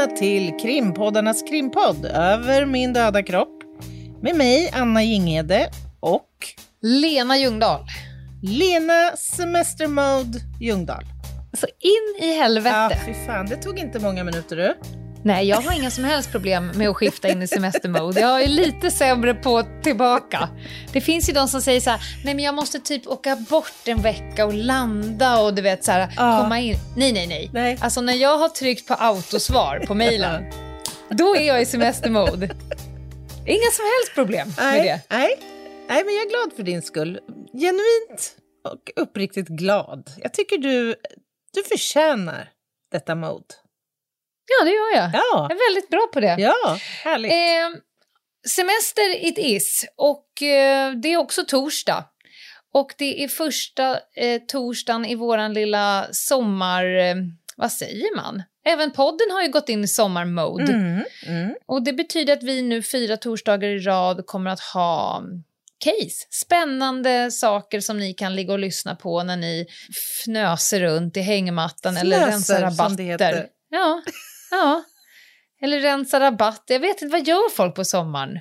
[0.00, 3.62] Välkomna till krimpoddarnas krimpodd Över min döda kropp.
[4.22, 6.28] Med mig, Anna Jinghede och
[6.82, 7.80] Lena Ljungdahl.
[8.42, 11.04] Lena Semestermode Ljungdahl.
[11.52, 12.98] Så in i Ja, helvete.
[13.06, 14.74] fy fan, det tog inte många minuter du.
[15.24, 18.20] Nej, jag har inga som helst problem med att skifta in i semestermode.
[18.20, 20.48] Jag är lite sämre på tillbaka.
[20.92, 23.72] Det finns ju de som säger så här, nej men jag måste typ åka bort
[23.88, 26.40] en vecka och landa och du vet så här, Ja.
[26.42, 26.76] komma in.
[26.96, 27.78] Nej, nej, nej, Nej.
[27.80, 30.44] Alltså när jag har tryckt på autosvar på mejlen,
[31.10, 32.46] då är jag i semestermode.
[33.46, 35.00] Inga som helst problem med det.
[35.10, 35.38] nej,
[35.88, 37.20] nej, men jag är glad för din skull.
[37.52, 38.36] Genuint
[38.68, 40.10] och uppriktigt glad.
[40.18, 40.94] Jag tycker du,
[41.54, 42.48] du förtjänar
[42.92, 43.44] detta mode.
[44.58, 45.10] Ja, det gör jag.
[45.14, 46.36] Ja, Jag är väldigt bra på det.
[46.38, 47.32] ja härligt.
[47.32, 47.80] Eh,
[48.48, 52.04] semester it is och eh, det är också torsdag.
[52.74, 56.84] Och det är första eh, torsdagen i våran lilla sommar...
[56.98, 57.14] Eh,
[57.56, 58.42] vad säger man?
[58.64, 60.72] Även podden har ju gått in i sommarmode.
[60.72, 61.54] Mm, mm.
[61.66, 65.42] Och det betyder att vi nu fyra torsdagar i rad kommer att ha mm,
[65.78, 66.26] case.
[66.30, 69.66] Spännande saker som ni kan ligga och lyssna på när ni
[70.24, 73.32] fnöser runt i hängmattan eller Fnöser, rensar som det heter.
[73.32, 73.48] rabatter.
[73.68, 74.02] Ja,
[74.50, 74.82] ja.
[75.62, 76.74] Eller rensa rabatter.
[76.74, 78.38] Jag vet inte, vad gör folk på sommaren?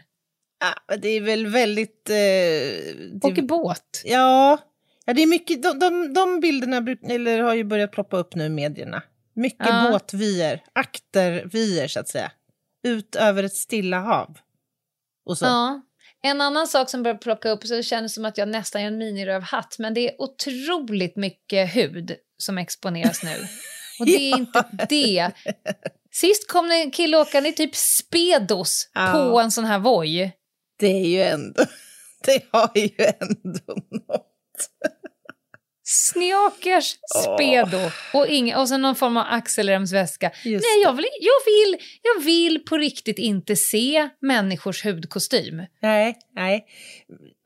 [0.88, 2.10] Ja, det är väl väldigt...
[2.10, 4.02] Eh, det- Åker båt.
[4.06, 4.58] Ja,
[5.06, 8.36] ja det är mycket, de, de, de bilderna bruk- eller har ju börjat ploppa upp
[8.36, 9.04] nu i medierna.
[9.36, 9.88] Mycket Ja.
[9.92, 12.32] båtvyer, aktervyer så att säga.
[12.84, 14.38] Ut över ett stilla hav.
[15.26, 15.46] Och så.
[15.46, 15.82] Ja.
[16.22, 18.88] En annan sak som börjar plocka upp, så det känns som att jag nästan gör
[18.88, 23.36] en minirövhatt, men det är otroligt mycket hud som exponeras nu.
[24.00, 25.32] Och det är inte det.
[26.12, 29.12] Sist kom det en kille åkande i typ Speedos Ja.
[29.32, 30.32] på en sån här voj.
[30.80, 31.64] Det är ju ändå,
[32.26, 33.76] det har ju ändå
[34.08, 34.26] något.
[35.92, 37.78] Snjakers Speedo
[38.14, 40.32] och, inga, och sen någon form av axelremsväska.
[40.44, 45.62] Just Nej, jag vill, jag, vill, jag vill på riktigt inte se människors hudkostym.
[45.82, 46.66] Nej, nej.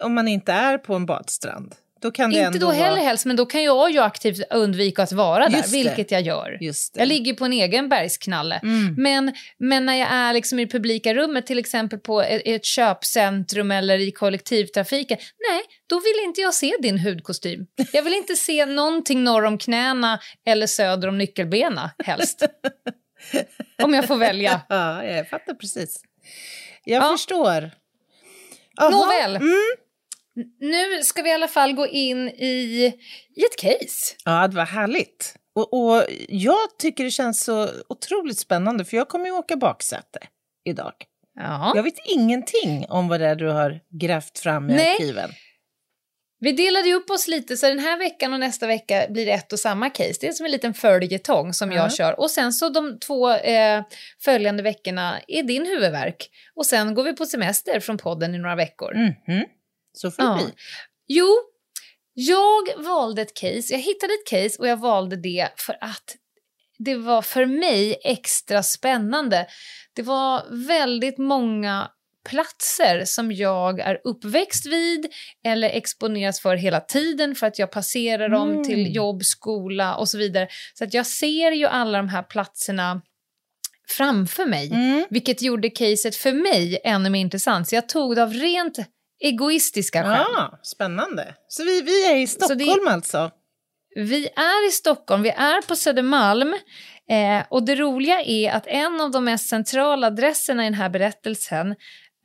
[0.04, 3.00] Om man inte är på en badstrand, då kan det Inte då heller vara...
[3.00, 6.58] helst, men då kan jag ju aktivt undvika att vara där, vilket jag gör.
[6.94, 8.56] Jag ligger på en egen bergsknalle.
[8.64, 8.96] Mm.
[8.98, 12.66] Men, men när jag är liksom i det publika rummet, till exempel på ett, ett
[12.66, 15.18] köpcentrum eller i kollektivtrafiken,
[15.50, 17.66] nej, då vill inte jag se din hudkostym.
[17.94, 22.44] Jag vill inte se någonting norr om knäna eller söder om nyckelbena, helst.
[23.84, 24.62] om jag får välja.
[24.70, 26.02] Ja, jag fattar precis.
[26.86, 27.12] Jag Ja.
[27.12, 27.72] förstår.
[28.76, 28.90] Jaha.
[28.90, 29.36] Nåväl.
[29.36, 29.54] Mm.
[30.60, 32.94] Nu ska vi i alla fall gå in i,
[33.36, 34.16] i ett case.
[34.26, 35.36] Ja, det var härligt.
[35.56, 40.20] Och, och jag tycker det känns så otroligt spännande för jag kommer ju åka baksäte
[40.66, 40.94] idag.
[41.36, 41.74] Ja.
[41.76, 44.92] Jag vet ingenting om vad det är du har grävt fram i Nej.
[44.92, 45.30] arkiven.
[46.40, 49.32] Vi delade ju upp oss lite, så den här veckan och nästa vecka blir det
[49.32, 50.14] ett och samma case.
[50.22, 51.78] Det är som en liten följetong som Ja.
[51.78, 52.20] jag kör.
[52.20, 53.84] Och sen så de två eh,
[54.24, 56.30] följande veckorna är din huvudvärk.
[56.56, 58.94] Och sen går vi på semester från podden i några veckor.
[58.94, 59.46] Mhm.
[59.94, 60.36] Så får det Ja.
[60.36, 60.54] bli.
[61.08, 61.30] Jo,
[62.14, 63.74] jag valde ett case.
[63.74, 66.16] Jag hittade ett case och jag valde det för att
[66.78, 69.48] det var för mig extra spännande.
[69.94, 71.92] Det var väldigt många
[72.30, 75.06] platser som jag är uppväxt vid
[75.46, 78.64] eller exponeras för hela tiden för att jag passerar dem Mm.
[78.64, 80.48] till jobb, skola och så vidare.
[80.74, 83.02] Så att jag ser ju alla de här platserna
[83.98, 84.68] framför mig.
[84.72, 85.06] Mm.
[85.10, 87.68] Vilket gjorde caset för mig ännu mer intressant.
[87.70, 88.78] Så jag tog det av rent
[89.24, 90.26] egoistiska skäl.
[90.36, 91.36] Ja, spännande.
[91.48, 93.32] Så vi, vi är i Så det- Stockholm alltså?
[93.96, 96.54] Vi är i Stockholm, vi är på Södermalm.
[97.10, 100.90] Eh, och det roliga är att en av de mest centrala adresserna i den här
[100.90, 101.76] berättelsen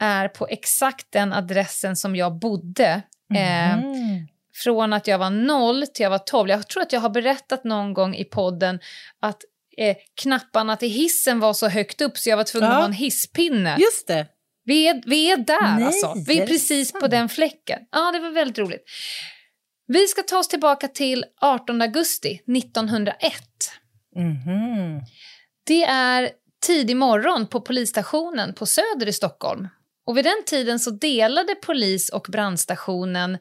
[0.00, 3.02] är på exakt den adressen som jag bodde.
[3.34, 4.26] Eh, Mm.
[4.64, 6.50] Från att jag var noll till jag var tolv.
[6.50, 8.80] Jag tror att jag har berättat någon gång i podden
[9.22, 9.42] att
[9.78, 12.74] eh, knapparna till hissen var så högt upp så jag var tvungen Ja.
[12.74, 13.76] att ha en hisspinne.
[13.78, 14.26] Just det.
[14.68, 16.14] Vi är, vi är där Nej, alltså.
[16.26, 17.78] Vi är precis på den fläcken.
[17.90, 18.84] Ja, det var väldigt roligt.
[19.86, 23.32] Vi ska ta oss tillbaka till 18 augusti 1901.
[24.16, 25.00] Mhm.
[25.66, 26.30] Det är
[26.66, 29.68] tidig morgon på polisstationen på Söder i Stockholm.
[30.06, 33.38] Och vid den tiden så delade polis och brandstationen,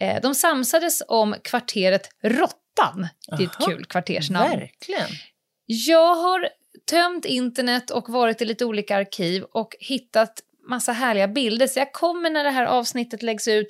[0.00, 3.08] eh, de samsades om kvarteret Råttan.
[3.36, 4.50] Det är ett kul kvartersnamn.
[4.50, 5.08] Verkligen.
[5.66, 6.48] Jag har
[6.90, 11.66] tömt internet och varit i lite olika arkiv och hittat massa härliga bilder.
[11.66, 13.66] Så jag kommer när det här avsnittet läggs ut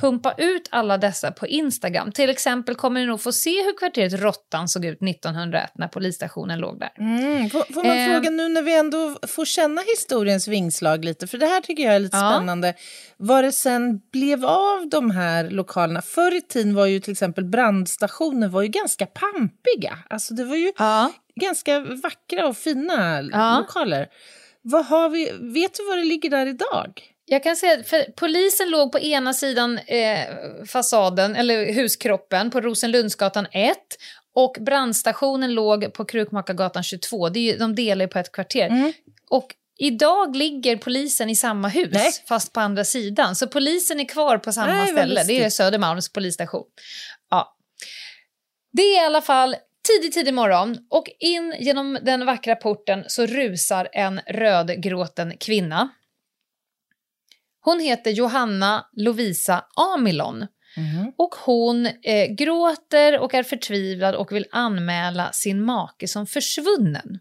[0.00, 2.12] pumpa ut alla dessa på Instagram.
[2.12, 6.58] Till exempel kommer ni nog få se hur kvarteret Råttan såg ut 1901 när polisstationen
[6.58, 6.90] låg där.
[6.98, 7.50] Mm.
[7.50, 8.10] Får, får man Eh.
[8.12, 11.94] fråga nu när vi ändå får känna historiens vingslag lite, för det här tycker jag
[11.94, 12.32] är lite Ja.
[12.36, 12.74] spännande.
[13.16, 16.02] Vad det sen blev av de här lokalerna.
[16.02, 19.98] Förr i tiden var ju till exempel brandstationer var ju ganska pampiga.
[20.10, 21.12] Alltså det var ju Ja.
[21.40, 23.58] ganska vackra och fina Ja.
[23.58, 24.06] lokaler.
[24.68, 27.02] Vad har vi, vet du var det ligger där idag?
[27.24, 30.18] Jag kan säga att polisen låg på ena sidan eh,
[30.66, 33.76] fasaden, eller huskroppen, på Rosenlundsgatan 1
[34.34, 37.28] och brandstationen låg på Krukmakargatan 22.
[37.28, 38.66] Det är ju, de delar ju på ett kvarter.
[38.66, 38.92] Mm.
[39.30, 42.12] Och idag ligger polisen i samma hus, Nej.
[42.28, 43.36] fast på andra sidan.
[43.36, 45.24] Så polisen är kvar på samma Nej, ställe.
[45.24, 45.50] Det är.
[45.50, 46.66] Södermalms polisstation.
[47.30, 47.56] Ja.
[48.72, 53.26] Det är i alla fall tidig, tidig morgon och in genom den vackra porten så
[53.26, 55.88] rusar en rödgråten kvinna.
[57.60, 60.46] Hon heter Johanna Lovisa Amilon
[61.18, 67.18] och hon eh, gråter och är förtvivlad och vill anmäla sin make som försvunnen.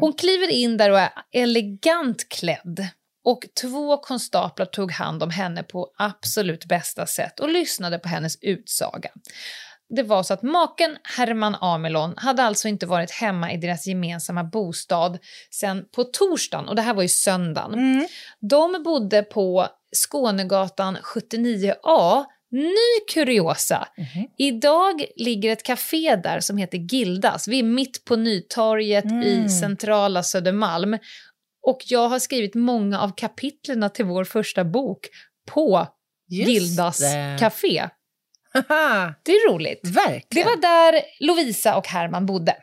[0.00, 2.88] Hon kliver in där och är elegant klädd
[3.24, 8.36] och två konstaplar tog hand om henne på absolut bästa sätt och lyssnade på hennes
[8.42, 9.10] utsaga.
[9.96, 14.44] Det var så att maken Herman Amelon hade alltså inte varit hemma i deras gemensamma
[14.44, 15.18] bostad
[15.50, 17.74] sen på torsdagen och det här var ju söndagen.
[17.74, 18.06] Mm.
[18.40, 19.66] De bodde på
[19.96, 22.24] Skånegatan 79A.
[22.50, 23.88] Ny kuriosa!
[24.38, 27.48] Idag ligger ett café där som heter Gildas.
[27.48, 30.98] Vi är mitt på Nytorget i centrala Södermalm.
[31.66, 35.08] Och jag har skrivit många av kapitlerna till vår första bok
[35.48, 35.86] på
[36.28, 37.36] Just Gildas det.
[37.40, 37.88] café.
[39.22, 39.80] Det är roligt.
[39.82, 40.48] Det verkligen.
[40.48, 42.56] var där Lovisa och Herman bodde.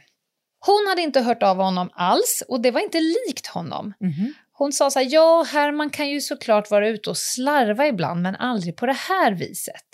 [0.60, 3.94] Hon hade inte hört av honom alls och det var inte likt honom.
[4.00, 4.34] Mhm.
[4.52, 8.36] Hon sa så här, ja, Herman kan ju såklart vara ute och slarva ibland, men
[8.36, 9.86] aldrig på det här viset.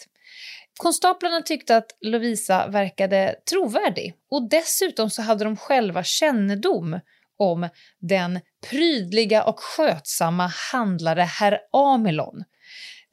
[0.78, 7.00] Konstaplarna tyckte att Lovisa verkade trovärdig och dessutom så hade de själva kännedom
[7.38, 7.70] om
[8.00, 8.40] den
[8.70, 12.44] prydliga och skötsamma handlare herr Amelon.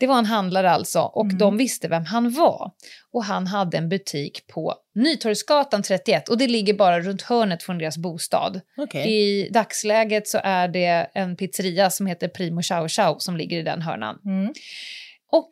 [0.03, 2.71] Det var en handlare alltså och de visste vem han var.
[3.13, 7.79] Och han hade en butik på Nytorgsgatan 31 och det ligger bara runt hörnet från
[7.79, 8.61] deras bostad.
[8.77, 9.13] Okej.
[9.13, 13.63] I dagsläget så är det en pizzeria som heter Primo Chow Chow som ligger i
[13.63, 14.19] den hörnan.
[14.25, 14.53] Mm.
[15.33, 15.49] Och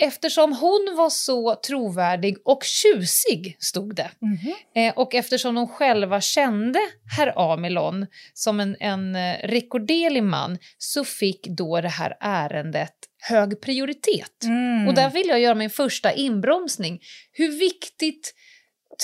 [0.00, 4.54] eftersom hon var så trovärdig och tjusig, stod det, Mhm.
[4.74, 6.78] eh, och eftersom de själva kände
[7.16, 13.60] herr Amelon som en, en eh, rekorderlig man så fick då det här ärendet hög
[13.60, 14.44] prioritet.
[14.44, 14.88] Mm.
[14.88, 17.00] Och där vill jag göra min första inbromsning.
[17.32, 18.34] Hur viktigt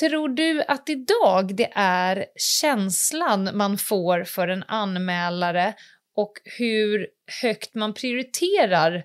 [0.00, 2.26] tror du att idag det är
[2.60, 5.74] känslan man får för en anmälare
[6.16, 7.06] och hur
[7.42, 9.04] högt man prioriterar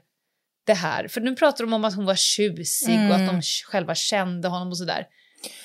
[0.66, 1.08] det här?
[1.08, 3.42] För nu pratar de om att hon var tjusig och att de
[3.72, 5.06] själva kände honom och sådär.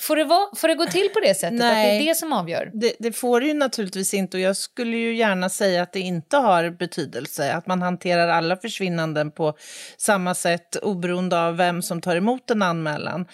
[0.00, 1.52] Får det, vara, får det gå till på det sättet?
[1.52, 2.02] Att det Nej.
[2.02, 2.70] är det som avgör?
[2.74, 6.00] Det, det får det ju naturligtvis inte och jag skulle ju gärna säga att det
[6.00, 7.52] inte har betydelse.
[7.52, 9.56] Att man hanterar alla försvinnanden på
[9.96, 13.26] samma sätt oberoende av vem som tar emot en anmälan.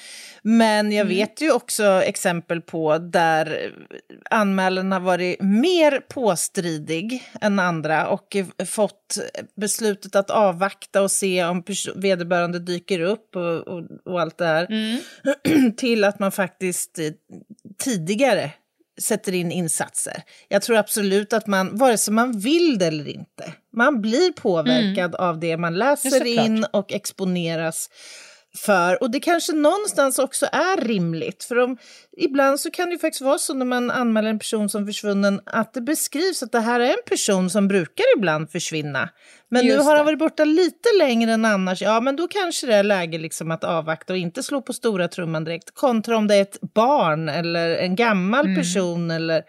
[0.42, 3.72] Men jag vet ju också exempel på där
[4.30, 9.18] anmälan har varit mer påstridig än andra och fått
[9.56, 11.64] beslutet att avvakta och se om
[11.94, 14.66] vederbörande dyker upp och, och, och allt det här.
[15.76, 17.10] till att man faktiskt eh,
[17.78, 18.50] tidigare
[19.00, 20.22] sätter in insatser.
[20.48, 25.14] Jag tror absolut att man, vare sig man vill det eller inte, man blir påverkad
[25.14, 26.46] av det man läser såklart.
[26.46, 27.90] in och exponeras
[28.56, 29.02] för.
[29.02, 31.44] Och det kanske någonstans också är rimligt.
[31.44, 31.76] För om,
[32.16, 35.40] ibland så kan det ju faktiskt vara så när man anmäler en person som försvunnen
[35.46, 39.08] att det beskrivs att det här är en person som brukar ibland försvinna.
[39.50, 39.98] Men nu Just har det.
[39.98, 41.82] han varit borta lite längre än annars.
[41.82, 45.08] Ja, men då kanske det är läge liksom att avvakta och inte slå på stora
[45.08, 45.74] trumman direkt.
[45.74, 48.56] Kontra om det är ett barn eller en gammal Mm.
[48.58, 49.10] person.
[49.10, 49.42] Eller...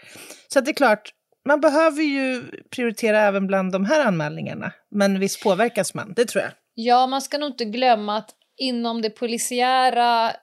[0.54, 1.10] Så det är klart,
[1.48, 2.44] man behöver ju
[2.76, 4.72] prioritera även bland de här anmälningarna.
[4.92, 6.52] Men visst påverkas man, det tror jag.
[6.76, 10.36] Ja, man ska nog inte glömma att inom det polisiära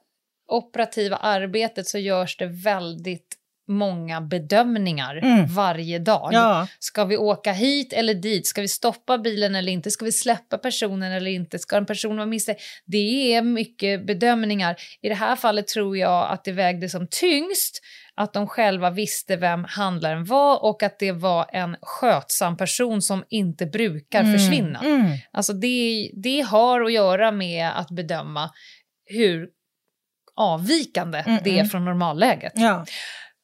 [0.49, 3.37] operativa arbetet så görs det väldigt
[3.69, 5.47] många bedömningar Mm.
[5.47, 6.31] varje dag.
[6.33, 6.67] Ja.
[6.79, 8.47] Ska vi åka hit eller dit?
[8.47, 9.91] Ska vi stoppa bilen eller inte?
[9.91, 11.59] Ska vi släppa personen eller inte?
[11.59, 12.61] Ska en person vara misstänkt?
[12.87, 14.77] Det är mycket bedömningar.
[15.01, 17.81] I det här fallet tror jag att det vägde som tyngst
[18.21, 23.25] att de själva visste vem handlaren var och att det var en skötsam person som
[23.29, 24.79] inte brukar försvinna.
[24.79, 25.19] Mm.
[25.33, 28.51] Alltså det, det har att göra med att bedöma
[29.05, 29.49] hur
[30.37, 31.69] avvikande Mm, det är mm.
[31.69, 32.53] från normalläget.
[32.57, 32.85] Ja.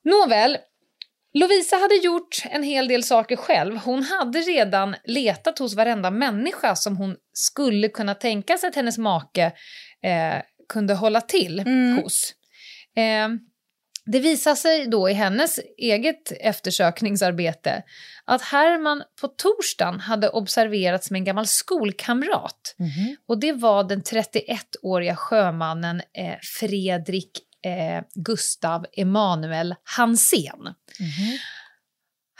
[0.04, 0.58] Nåväl,
[1.34, 3.76] Lovisa hade gjort en hel del saker själv.
[3.76, 8.98] Hon hade redan letat hos varenda människa som hon skulle kunna tänka sig att hennes
[8.98, 9.44] make
[10.02, 11.96] eh, kunde hålla till Mm.
[12.02, 12.34] hos.
[12.96, 13.28] Eh,
[14.06, 17.82] det visar sig då i hennes eget eftersökningsarbete
[18.24, 22.74] att Herman på torsdagen hade observerats med en gammal skolkamrat.
[22.78, 23.16] Mhm.
[23.28, 27.30] Och det var den 31-åriga sjömannen eh, Fredrik
[27.64, 30.62] eh, Gustav Emanuel Hansén.
[31.00, 31.38] Mhm.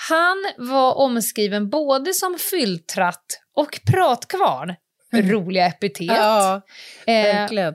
[0.09, 4.75] Han var omskriven både som fylltratt och pratkvarn.
[5.13, 6.07] Roliga epitet.
[6.07, 6.63] Ja,
[7.07, 7.75] eh, verkligen.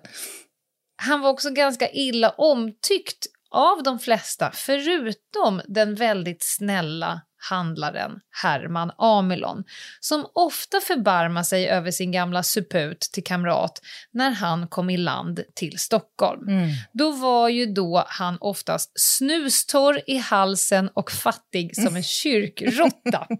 [0.95, 8.91] han var också ganska illa omtyckt av de flesta, förutom den väldigt snälla handlaren Herman
[8.97, 9.63] Amelon,
[9.99, 13.81] som ofta förbarmar sig över sin gamla suput till kamrat
[14.11, 16.47] när han kom i land till Stockholm.
[16.47, 16.69] Mm.
[16.93, 23.27] Då var ju då han oftast snustorr i halsen och fattig som en kyrkråtta.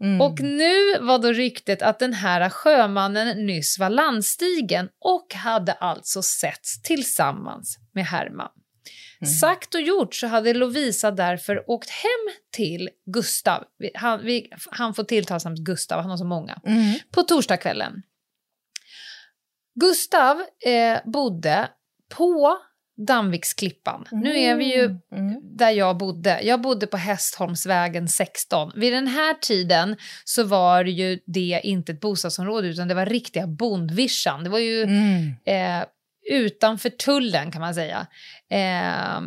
[0.00, 0.20] Mm.
[0.20, 6.22] Och nu var då ryktet att den här sjömannen nyss var landstigen och hade alltså
[6.22, 8.48] setts tillsammans med Herman.
[9.40, 13.64] Sagt och gjort så hade Lovisa därför åkt hem till Gustav.
[13.94, 16.60] Han, vi, han får tilltalsamt Gustav, han har så många.
[16.66, 16.94] Mm.
[17.10, 18.02] På torsdagskvällen.
[19.80, 21.68] Gustav eh, bodde
[22.16, 22.58] på
[23.06, 24.04] Damviksklippan.
[24.12, 25.40] Nu är vi ju Mm.
[25.56, 26.40] där jag bodde.
[26.42, 28.72] Jag bodde på Hästholmsvägen 16.
[28.76, 33.46] Vid den här tiden så var ju det inte ett bostadsområde utan det var riktiga
[33.46, 34.44] bondvischan.
[34.44, 35.26] Det var ju Mm.
[35.44, 35.86] eh,
[36.30, 38.06] utanför tullen kan man säga.
[38.50, 39.20] Eh,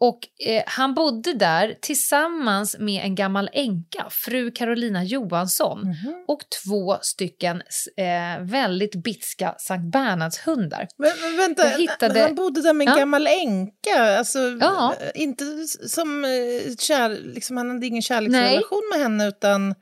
[0.00, 6.24] och eh, han bodde där tillsammans med en gammal änka, fru Carolina Johansson, Mhm.
[6.28, 7.62] och två stycken
[7.96, 10.86] eh, väldigt bitska Sankt Bernhardshundar.
[10.98, 12.98] Men, men vänta, hittade- han bodde där med en Ja.
[12.98, 14.18] gammal änka.
[14.18, 14.94] Alltså, Ja.
[15.00, 15.44] eh, Inte
[15.88, 19.74] som eh, kär, liksom, han hade ingen kärleksrelation med henne utan...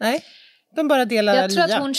[0.00, 0.24] Nej,
[0.76, 1.76] de bara delar Jag tror lya.
[1.76, 1.94] att hon...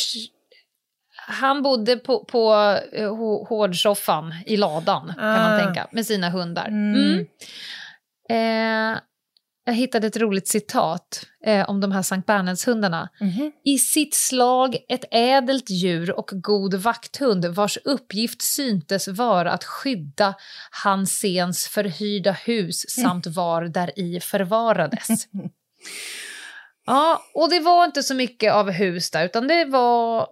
[1.32, 2.54] Han bodde på, på
[2.94, 5.60] eh, hå- hårdsoffan i ladan, kan man Ah.
[5.66, 6.68] tänka, med sina hundar.
[6.68, 6.96] Mm.
[6.96, 7.26] Mm.
[8.30, 9.00] Eh,
[9.66, 13.10] jag hittade ett roligt citat eh, om de här Sankt Bernhardshundarna.
[13.22, 13.52] Mhm.
[13.66, 20.34] I sitt slag ett ädelt djur och god vakthund vars uppgift syntes vara att skydda
[20.84, 25.08] Hansens förhyrda hus samt var där i förvarades.
[26.86, 30.28] Ja, och det var inte så mycket av hus där, utan det var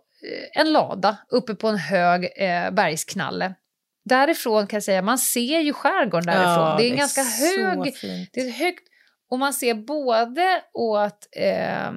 [0.53, 3.53] en lada uppe på en hög eh, bergsknalle.
[4.05, 6.65] Därifrån kan jag säga, man ser ju skärgården därifrån.
[6.65, 7.95] Ja, det är en ganska så hög,
[8.33, 8.83] det är högt,
[9.29, 11.91] och man ser både åt eh,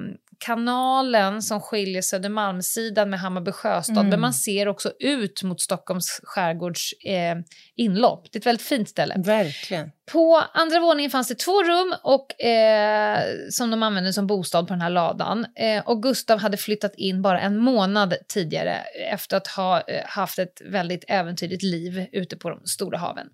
[0.45, 4.09] kanalen som skiljer Södermalmssidan med Hammarby sjöstad, Mm.
[4.09, 7.35] men man ser också ut mot Stockholms skärgårds eh,
[7.75, 8.27] inlopp.
[8.31, 9.15] Det är ett väldigt fint ställe.
[9.25, 9.91] Verkligen.
[10.11, 13.19] På andra våningen fanns det två rum och, eh,
[13.49, 15.45] som de använde som bostad på den här ladan.
[15.55, 18.75] Eh, och Gustav hade flyttat in bara en månad tidigare
[19.11, 23.27] efter att ha eh, haft ett väldigt äventyrligt liv ute på de stora haven.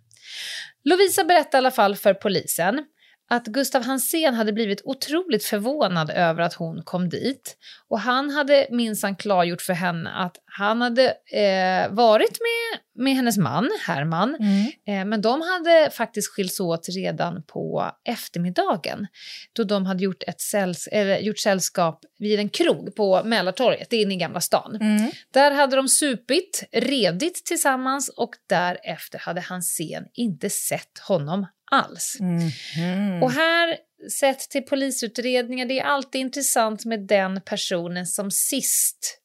[0.83, 2.83] Lovisa berättade i alla fall för polisen
[3.29, 7.57] att Gustav Hansén hade blivit otroligt förvånad över att hon kom dit.
[7.87, 13.37] Och han hade minsann klargjort för henne att han hade eh, varit med, med hennes
[13.37, 14.71] man, Herman, Mm.
[14.87, 19.07] Eh, Men de hade faktiskt skilts åt redan på eftermiddagen
[19.53, 24.13] då de hade gjort, ett säls eller gjort sällskap vid en krog på Mälartorget, inne
[24.13, 24.77] i Gamla stan.
[24.81, 25.11] Mm.
[25.33, 32.17] Där hade de supit, redigt tillsammans och därefter hade Hansén inte sett honom alls.
[32.19, 33.23] Mhm.
[33.23, 33.77] Och här,
[34.19, 39.19] sett till polisutredningar, det är alltid intressant med den personen som sist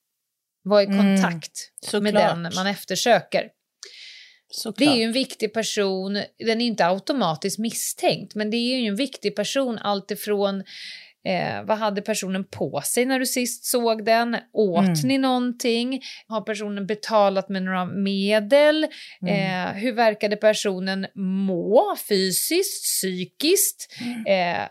[0.63, 1.53] var i Mm, kontakt
[1.93, 2.15] med såklart.
[2.15, 3.49] den man eftersöker.
[4.55, 4.79] Såklart.
[4.79, 8.87] Det är ju en viktig person, den är inte automatiskt misstänkt, men det är ju
[8.87, 10.65] en viktig person alltifrån
[11.25, 14.37] Eh, vad hade personen på sig när du sist såg den?
[14.53, 14.95] Åt Mm.
[15.05, 16.01] ni någonting?
[16.27, 18.87] Har personen betalat med några medel?
[19.23, 19.69] Mm.
[19.69, 21.07] Eh, hur verkade personen
[21.47, 23.89] må fysiskt, psykiskt?
[24.01, 24.27] Mm.
[24.61, 24.69] Eh,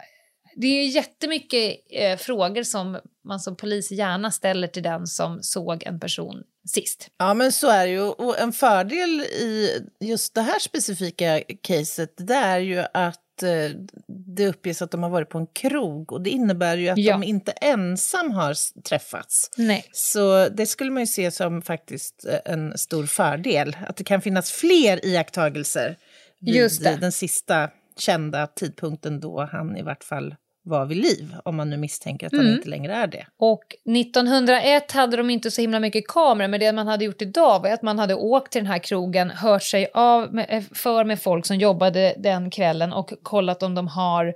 [0.55, 5.83] det är jättemycket eh, frågor som man som polis gärna ställer till den som såg
[5.83, 7.07] en person sist.
[7.17, 8.01] Ja, men så är det ju.
[8.01, 13.71] Och en fördel i just det här specifika caset det är ju att eh,
[14.07, 17.11] det uppges att de har varit på en krog och det innebär ju att Ja.
[17.13, 19.49] de inte ensam har träffats.
[19.57, 19.85] Nej.
[19.91, 24.21] Så det skulle man ju se som faktiskt eh, en stor fördel, att det kan
[24.21, 25.97] finnas fler iakttagelser
[26.39, 30.35] vid den sista kända tidpunkten då han i vart fall
[30.71, 32.53] var vid liv, om man nu misstänker att han Mm.
[32.53, 33.25] inte längre är det.
[33.37, 37.59] Och 1901 hade de inte så himla mycket kameror, men det man hade gjort idag
[37.59, 41.03] var att man hade åkt till den här krogen, hört sig av med, eh, för
[41.03, 44.33] med folk som jobbade den kvällen och kollat om de har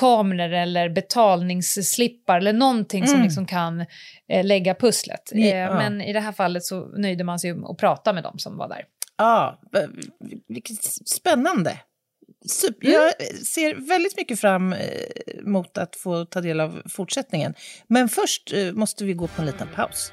[0.00, 3.80] kameror eller betalningsslippar eller någonting som liksom kan
[4.28, 5.30] eh, lägga pusslet.
[5.32, 5.46] Ja.
[5.46, 8.38] Eh, men i det här fallet så nöjde man sig med att prata med dem
[8.38, 8.84] som var där.
[9.16, 9.60] Ja,
[10.48, 11.76] vilket spännande.
[12.46, 12.88] Super.
[12.88, 13.12] Jag
[13.46, 14.78] ser väldigt mycket fram eh,
[15.42, 17.54] mot att få ta del av fortsättningen.
[17.86, 20.12] Men först eh, måste vi gå på en liten paus.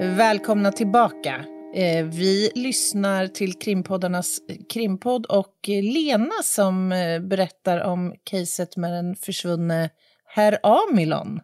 [0.00, 1.44] Välkomna tillbaka.
[1.74, 4.38] Eh, Vi lyssnar till krimpoddarnas
[4.72, 9.90] krimpodd och Lena som eh, berättar om caset med den försvunne
[10.24, 11.40] herr Amilon.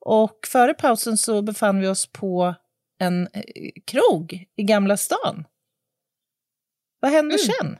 [0.00, 2.54] Och före pausen så befann vi oss på
[2.98, 3.42] en eh,
[3.86, 5.44] krog i Gamla stan.
[7.00, 7.76] Vad hände sen?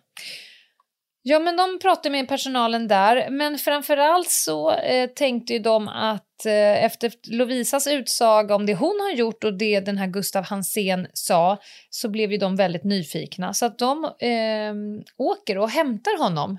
[1.27, 6.47] Ja, men de pratade med personalen där, men framförallt så eh, tänkte ju de att
[6.47, 11.07] eh, efter Lovisas utsaga om det hon har gjort och det den här Gustav Hansén
[11.13, 11.59] sa
[11.91, 13.55] så blev ju de väldigt nyfikna.
[13.55, 14.75] Så att de eh,
[15.17, 16.59] åker och hämtar honom.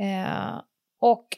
[0.00, 0.60] Eh,
[1.00, 1.28] och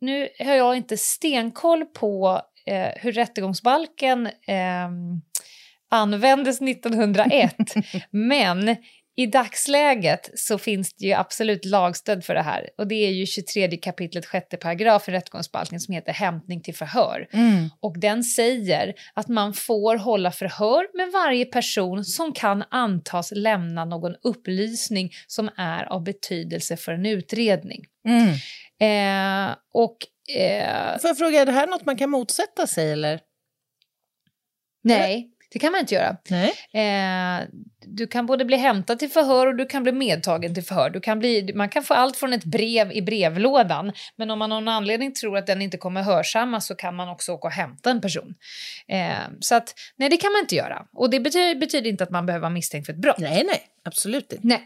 [0.00, 4.88] nu har jag inte stenkoll på eh, hur rättegångsbalken eh,
[5.90, 7.54] användes 1901,
[8.10, 8.76] men
[9.18, 13.26] i dagsläget så finns det ju absolut lagstöd för det här och det är ju
[13.26, 17.28] 23 kapitlet 6 paragraf i rättegångsbalken som heter hämtning till förhör.
[17.80, 23.84] Och den säger att man får hålla förhör med varje person som kan antas lämna
[23.84, 27.84] någon upplysning som är av betydelse för en utredning.
[28.86, 29.96] Eh, och
[30.36, 33.20] eh, Får jag fråga, är det här något man kan motsätta sig eller?
[34.82, 36.16] nej, det kan man inte göra.
[36.30, 36.52] Nej.
[36.72, 37.46] Eh,
[37.86, 40.90] du kan både bli hämtad till förhör och du kan bli medtagen till förhör.
[40.90, 44.52] Du kan bli, man kan få allt från ett brev i brevlådan, men om man
[44.52, 47.52] av någon anledning tror att den inte kommer hörsamma så kan man också åka och
[47.52, 48.34] hämta en person.
[48.88, 50.86] Eh, så att, nej, det kan man inte göra.
[50.92, 53.18] Och det betyder, betyder inte att man behöver vara misstänkt för ett brott.
[53.18, 54.46] Nej, nej, absolut inte.
[54.46, 54.62] Nej.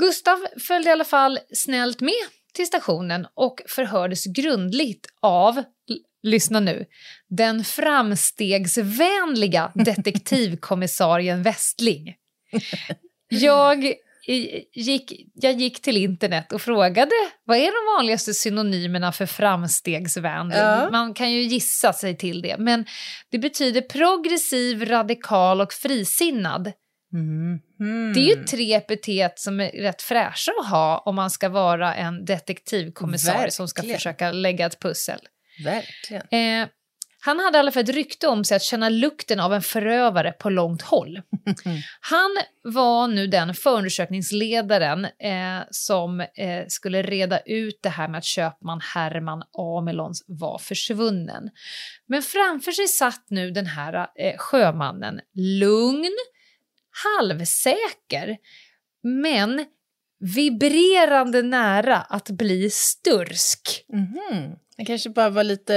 [0.00, 2.12] Gustav följde i alla fall snällt med
[2.52, 5.62] till stationen och förhördes grundligt av,
[6.22, 6.84] lyssna nu,
[7.28, 12.14] den framstegsvänliga detektivkommissarien Westling.
[13.28, 13.94] Jag
[14.74, 17.10] gick, jag gick till internet och frågade
[17.44, 20.56] vad är de vanligaste synonymerna för framstegsvänlig?
[20.56, 20.88] Ja.
[20.90, 22.84] Man kan ju gissa sig till det, men
[23.30, 26.72] det betyder progressiv, radikal och frisinnad.
[27.12, 27.60] Mhm.
[28.14, 31.94] Det är ju tre epitet som är rätt fräscha att ha om man ska vara
[31.94, 35.18] en detektivkommissarie som ska försöka lägga ett pussel.
[35.64, 36.62] Verkligen.
[36.62, 36.68] Eh,
[37.24, 40.32] han hade i alla fall ett rykte om sig att känna lukten av en förövare
[40.32, 41.22] på långt håll.
[42.00, 42.30] Han
[42.62, 48.80] var nu den förundersökningsledaren eh, som eh, skulle reda ut det här med att köpman
[48.94, 51.50] Herman Amelons var försvunnen.
[52.06, 56.16] Men framför sig satt nu den här eh, sjömannen lugn,
[57.18, 58.36] halvsäker,
[59.02, 59.66] men
[60.20, 63.84] vibrerande nära att bli stursk.
[63.88, 64.56] Mhm.
[64.76, 65.76] Han kanske bara var lite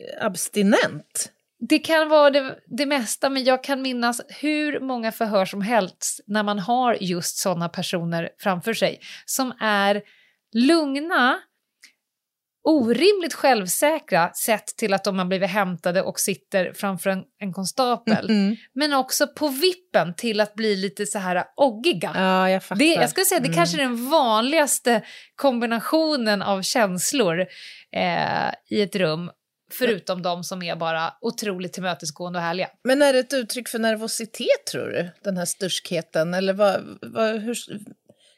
[0.00, 1.32] eh, abstinent.
[1.68, 6.20] Det kan vara det, det mesta, men jag kan minnas hur många förhör som helst
[6.26, 10.02] när man har just sådana personer framför sig som är
[10.52, 11.38] lugna,
[12.64, 18.30] orimligt självsäkra sett till att de har blivit hämtade och sitter framför en, en konstapel,
[18.30, 18.56] Mm.
[18.74, 22.10] men också på vippen till att bli lite så här oggiga.
[22.14, 22.78] Ja, jag fattar.
[22.78, 23.56] Det, jag skulle säga det Mm.
[23.56, 25.02] kanske är den vanligaste
[25.36, 27.40] kombinationen av känslor
[27.96, 29.30] eh, i ett rum.
[29.72, 32.68] Förutom de som är bara otroligt tillmötesgående och härliga.
[32.84, 35.10] Men är det ett uttryck för nervositet, tror du?
[35.24, 36.34] Den här sturskheten?
[36.34, 37.54] Eller vad, vad, hur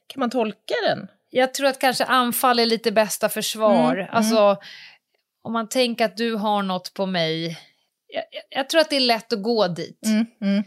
[0.06, 1.08] kan man tolka den?
[1.36, 3.96] Jag tror att kanske anfall är lite bästa försvar.
[3.96, 4.56] Mm, Alltså,
[5.42, 7.58] om man tänker att du har något på mig.
[8.06, 10.00] Jag, jag- tror att det är lätt att gå dit.
[10.06, 10.58] Mm, mm.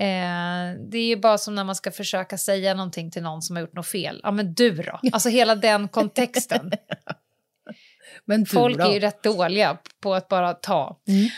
[0.00, 3.56] Eh, det är ju bara som när man ska försöka säga någonting till någon som
[3.56, 4.20] har gjort något fel.
[4.22, 5.00] Ja, men du då?
[5.12, 6.72] Alltså hela den kontexten.
[8.24, 8.84] Men Folk då?
[8.84, 11.00] är ju rätt dåliga på att bara ta.
[11.08, 11.28] Mm.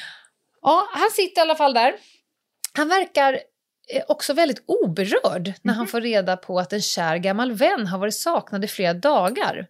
[0.63, 1.95] Ja, han sitter i alla fall där.
[2.75, 3.41] Han verkar
[3.95, 5.79] eh, också väldigt oberörd när Mhm.
[5.79, 9.67] han får reda på att en kär gammal vän har varit saknad i flera dagar.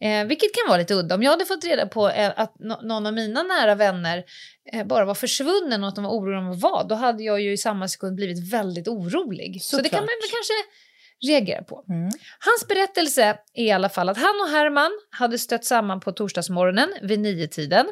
[0.00, 1.14] Eh, vilket kan vara lite udda.
[1.14, 4.24] Om jag hade fått reda på eh, att någon av mina nära vänner
[4.72, 7.52] eh, bara var försvunnen och att de var oroliga om vad, då hade jag ju
[7.52, 9.62] i samma sekund blivit väldigt orolig.
[9.62, 10.00] Så det kan Såklart.
[10.00, 10.52] man väl kanske
[11.26, 11.84] reagera på.
[11.88, 12.10] Mm.
[12.40, 16.88] Hans berättelse är i alla fall att han och Herman hade stött samman på torsdagsmorgonen
[17.02, 17.86] vid nio-tiden.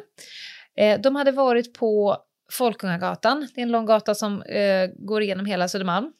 [0.77, 2.17] Eh, de hade varit på
[2.51, 6.11] Folkungagatan, det är en lång gata som eh, går igenom hela Södermalm.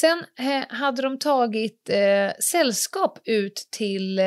[0.00, 4.24] Sen eh, hade de tagit eh, sällskap ut till eh,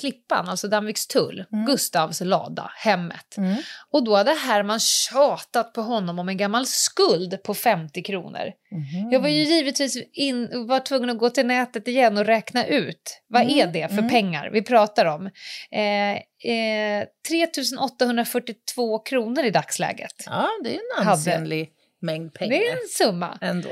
[0.00, 3.36] Klippan, alltså Danvikstull, Gustavs lada, hemmet.
[3.36, 3.56] Mm.
[3.90, 8.52] Och då hade Herman tjatat på honom om en gammal skuld på 50 kronor.
[8.70, 9.10] Mhm.
[9.12, 13.22] Jag var ju givetvis in, var tvungen att gå till nätet igen och räkna ut
[13.28, 14.10] vad Mm, är det för mm.
[14.10, 15.26] pengar vi pratar om.
[15.70, 17.46] Eh, eh, 3
[17.80, 20.12] 842 kronor i dagsläget.
[20.26, 23.38] Ja, det är en ansenlig mängd pengar Det är en summa.
[23.40, 23.68] ändå.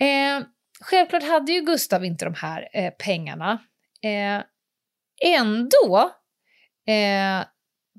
[0.00, 0.42] Eh,
[0.80, 3.58] självklart hade ju Gustav inte de här eh, pengarna.
[4.02, 4.42] Eh,
[5.34, 6.10] ändå,
[6.86, 7.44] eh,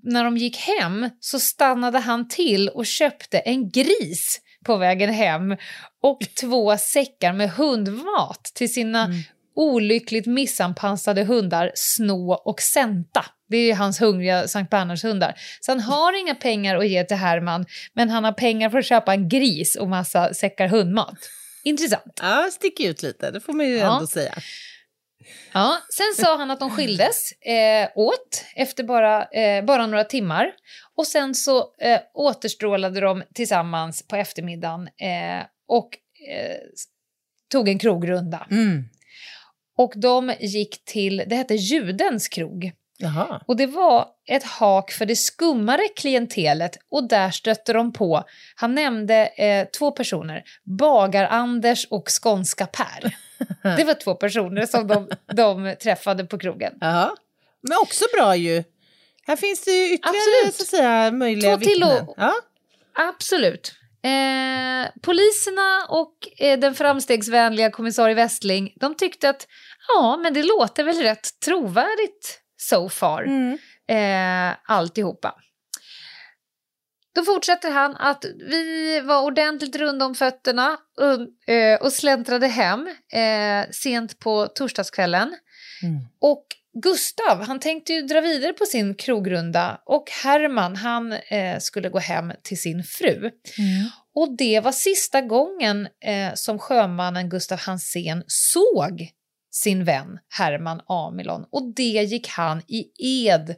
[0.03, 5.57] när de gick hem så stannade han till och köpte en gris på vägen hem
[6.03, 9.17] och två säckar med hundmat till sina Mm.
[9.55, 13.25] olyckligt missanpassade hundar Snå och Senta.
[13.49, 15.33] Det är hans hungriga Sankt Bernhards hundar.
[15.61, 18.85] Så han har inga pengar att ge till Herman, men han har pengar för att
[18.85, 21.15] köpa en gris och massa säckar hundmat.
[21.63, 22.19] Intressant.
[22.21, 23.93] Ja, sticker ut lite, det får man ju Ja.
[23.95, 24.33] ändå säga.
[25.53, 30.51] Ja, sen sa han att de skildes eh, åt efter bara, eh, bara några timmar.
[30.95, 35.89] Och sen så eh, återstrålade de tillsammans på eftermiddagen eh, och
[36.29, 36.55] eh,
[37.51, 38.47] tog en krogrunda.
[38.51, 38.83] Mm.
[39.77, 42.71] Och de gick till, det hette Judens krog.
[43.01, 43.41] Jaha.
[43.47, 48.23] Och det var ett hak för det skummare klientelet och där stötte de på,
[48.55, 53.15] han nämnde eh, två personer, Bagar-Anders och Skånska Per.
[53.77, 56.73] Det var två personer som de, de träffade på krogen.
[56.81, 57.11] Jaha.
[57.61, 58.63] Men också bra ju.
[59.27, 60.55] Här finns det ju ytterligare Absolut.
[60.55, 62.07] så att säga, möjliga Två till vittnen.
[62.17, 62.33] Ja.
[62.93, 63.73] Absolut.
[64.03, 69.47] Eh, poliserna och eh, den framstegsvänliga kommissarie Westling, de tyckte att
[69.87, 73.57] ja, men det låter väl rätt trovärdigt so far, Mm.
[74.51, 75.35] eh, alltihopa.
[77.15, 82.87] Då fortsätter han att vi var ordentligt runda om fötterna och, eh, och släntrade hem
[83.13, 85.35] eh, sent på torsdagskvällen.
[85.83, 85.95] Mm.
[86.21, 86.45] Och
[86.83, 91.99] Gustav, han tänkte ju dra vidare på sin krogrunda och Herman, han eh, skulle gå
[91.99, 93.15] hem till sin fru.
[93.17, 93.31] Mm.
[94.15, 99.09] Och det var sista gången eh, som sjömannen Gustav Hansén såg
[99.51, 102.91] sin vän Herman Amilon och det gick han i
[103.27, 103.55] ed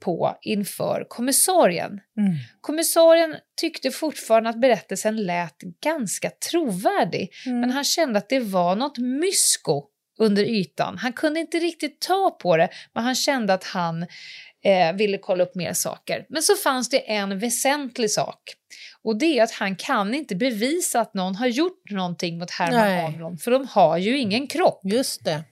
[0.00, 1.90] på inför kommissarien.
[1.90, 2.34] Mm.
[2.60, 7.60] Kommissarien tyckte fortfarande att berättelsen lät ganska trovärdig Mm.
[7.60, 9.84] men han kände att det var något mysko
[10.18, 10.98] under ytan.
[10.98, 14.02] Han kunde inte riktigt ta på det men han kände att han
[14.64, 16.26] eh, ville kolla upp mer saker.
[16.28, 18.40] Men så fanns det en väsentlig sak
[19.02, 23.04] och det är att han kan inte bevisa att någon har gjort någonting mot Herman.
[23.06, 24.80] Amilon för de har ju ingen kropp.
[24.84, 25.44] Just det.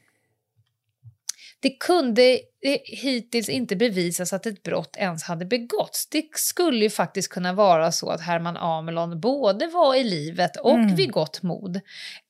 [1.61, 2.33] Det kunde
[2.65, 6.09] eh, hittills inte bevisas att ett brott ens hade begåtts.
[6.09, 10.75] Det skulle ju faktiskt kunna vara så att Herman Amelon både var i livet och
[10.75, 10.97] Mm.
[10.97, 11.81] vid gott mod.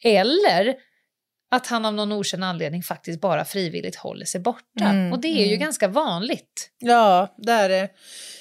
[0.05, 0.75] Eller
[1.53, 4.85] att han av någon okänd anledning faktiskt bara frivilligt håller sig borta.
[4.85, 5.61] Mm, och det är ju mm.
[5.61, 6.71] ganska vanligt.
[6.79, 7.89] Ja, det är det.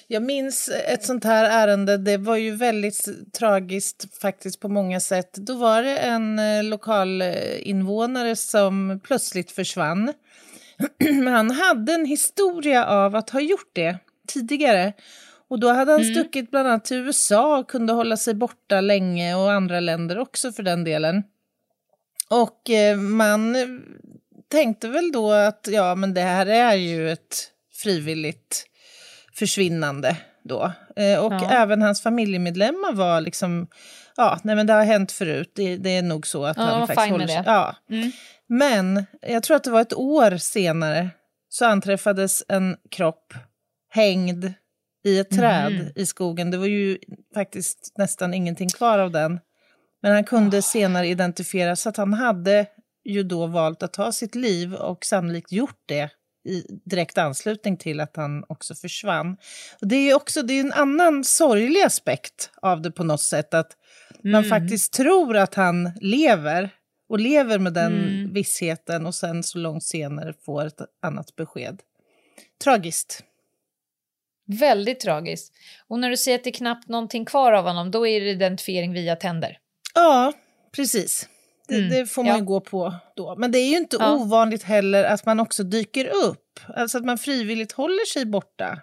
[0.07, 5.33] Jag minns ett sånt här ärende, det var ju väldigt tragiskt faktiskt på många sätt.
[5.33, 10.13] Då var det en eh, lokal eh, invånare som plötsligt försvann.
[10.99, 13.97] Men han hade en historia av att ha gjort det
[14.27, 14.93] tidigare.
[15.49, 19.35] Och då hade han stuckit bland annat till USA och kunde hålla sig borta länge
[19.35, 21.23] och andra länder också för den delen.
[22.31, 23.55] Och eh, man
[24.51, 28.65] tänkte väl då att ja, men det här är ju ett frivilligt
[29.33, 30.71] försvinnande då.
[30.95, 31.51] Eh, och Ja.
[31.51, 33.67] även hans familjemedlemmar var liksom,
[34.17, 36.87] ja, nej men det har hänt förut, det, det är nog så att Ja, han
[36.87, 37.43] faktiskt håller sig...
[37.45, 37.75] Ja.
[37.89, 38.11] Mm.
[38.47, 41.09] Men jag tror att det var ett år senare
[41.49, 43.33] så anträffades en kropp
[43.89, 44.53] hängd
[45.03, 45.87] i ett träd Mhm.
[45.95, 46.51] i skogen.
[46.51, 46.97] Det var ju
[47.33, 49.39] faktiskt nästan ingenting kvar av den.
[50.01, 52.65] Men han kunde senare identifieras att han hade
[53.05, 56.09] ju då valt att ta sitt liv och sannolikt gjort det
[56.49, 59.37] i direkt anslutning till att han också försvann.
[59.81, 63.21] Och det är ju också det är en annan sorglig aspekt av det på något
[63.21, 63.71] sätt, att
[64.23, 66.69] man faktiskt tror att han lever
[67.09, 68.33] och lever med den Mm.
[68.33, 71.81] vissheten och sen så långt senare får ett annat besked.
[72.63, 73.23] Tragiskt.
[74.45, 75.53] Väldigt tragiskt.
[75.87, 78.29] Och när du säger att det är knappt någonting kvar av honom, då är det
[78.29, 79.57] identifiering via tänder.
[79.93, 80.33] Ja,
[80.75, 81.29] precis.
[81.67, 82.37] Det, Mm, det får man ja.
[82.39, 83.35] ju gå på då.
[83.37, 84.13] Men det är ju inte Ja.
[84.15, 86.59] ovanligt heller att man också dyker upp.
[86.75, 88.79] Alltså att man frivilligt håller sig borta.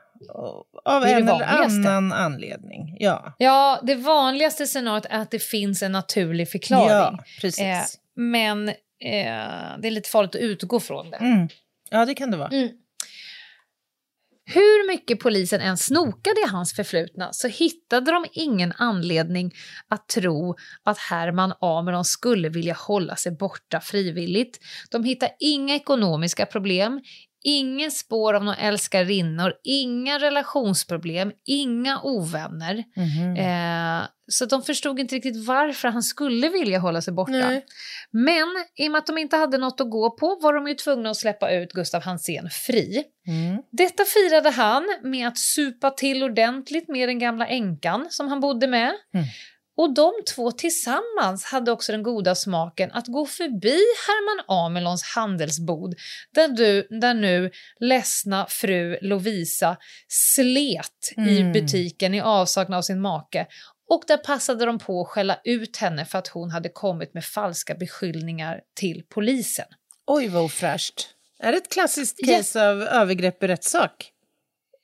[0.85, 2.97] Av Det det en eller annan anledning.
[2.99, 6.89] Ja, Ja, det vanligaste scenariot är att det finns en naturlig förklaring.
[6.91, 7.61] ja precis.
[7.61, 7.83] Eh,
[8.15, 8.75] men eh,
[9.79, 11.17] det är lite farligt att utgå från det.
[11.17, 11.49] Mm.
[11.91, 12.49] Ja, det kan det vara.
[12.49, 12.69] Mm.
[14.51, 19.55] Hur mycket polisen än snokade i hans förflutna så hittade de ingen anledning
[19.89, 24.59] att tro att Herman Ameron skulle vilja hålla sig borta frivilligt.
[24.91, 27.01] De hittade inga ekonomiska problem,
[27.45, 32.85] ingen spår av några älskarinnor, inga relationsproblem, inga ovänner.
[32.97, 33.37] Mhm.
[33.37, 37.33] Eh, så de förstod inte riktigt varför han skulle vilja hålla sig borta.
[37.33, 37.65] Nej.
[38.11, 40.75] Men i och med att de inte hade något att gå på var de ju
[40.75, 43.05] tvungna att släppa ut Gustav Hansén fri.
[43.27, 43.63] Mm.
[43.71, 48.67] Detta firade han med att supa till ordentligt med den gamla änkan som han bodde
[48.67, 48.93] med.
[49.15, 49.27] Mm.
[49.79, 55.95] Och de två tillsammans hade också den goda smaken att gå förbi Herman Amelons handelsbod
[56.35, 59.77] där, du, där nu ledsna fru Lovisa
[60.09, 61.53] slet i Mm.
[61.53, 63.47] butiken i avsaknad av sin make
[63.91, 67.25] och där passade de på att skälla ut henne för att hon hade kommit med
[67.25, 69.67] falska beskyllningar till polisen.
[70.07, 71.09] Oj, vad ofräscht.
[71.41, 72.37] Är det ett klassiskt Ja.
[72.37, 74.13] case av övergrepp i rättssak?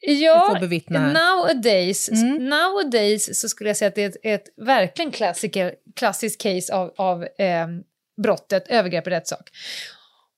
[0.06, 1.12] Ja, får bevittna här.
[1.12, 2.48] nowadays, Mm.
[2.48, 6.94] nowadays så skulle jag säga att det är ett, ett verkligen klassiker, klassiskt case av,
[6.96, 7.66] av eh,
[8.22, 9.50] brottet övergrepp i rättssak.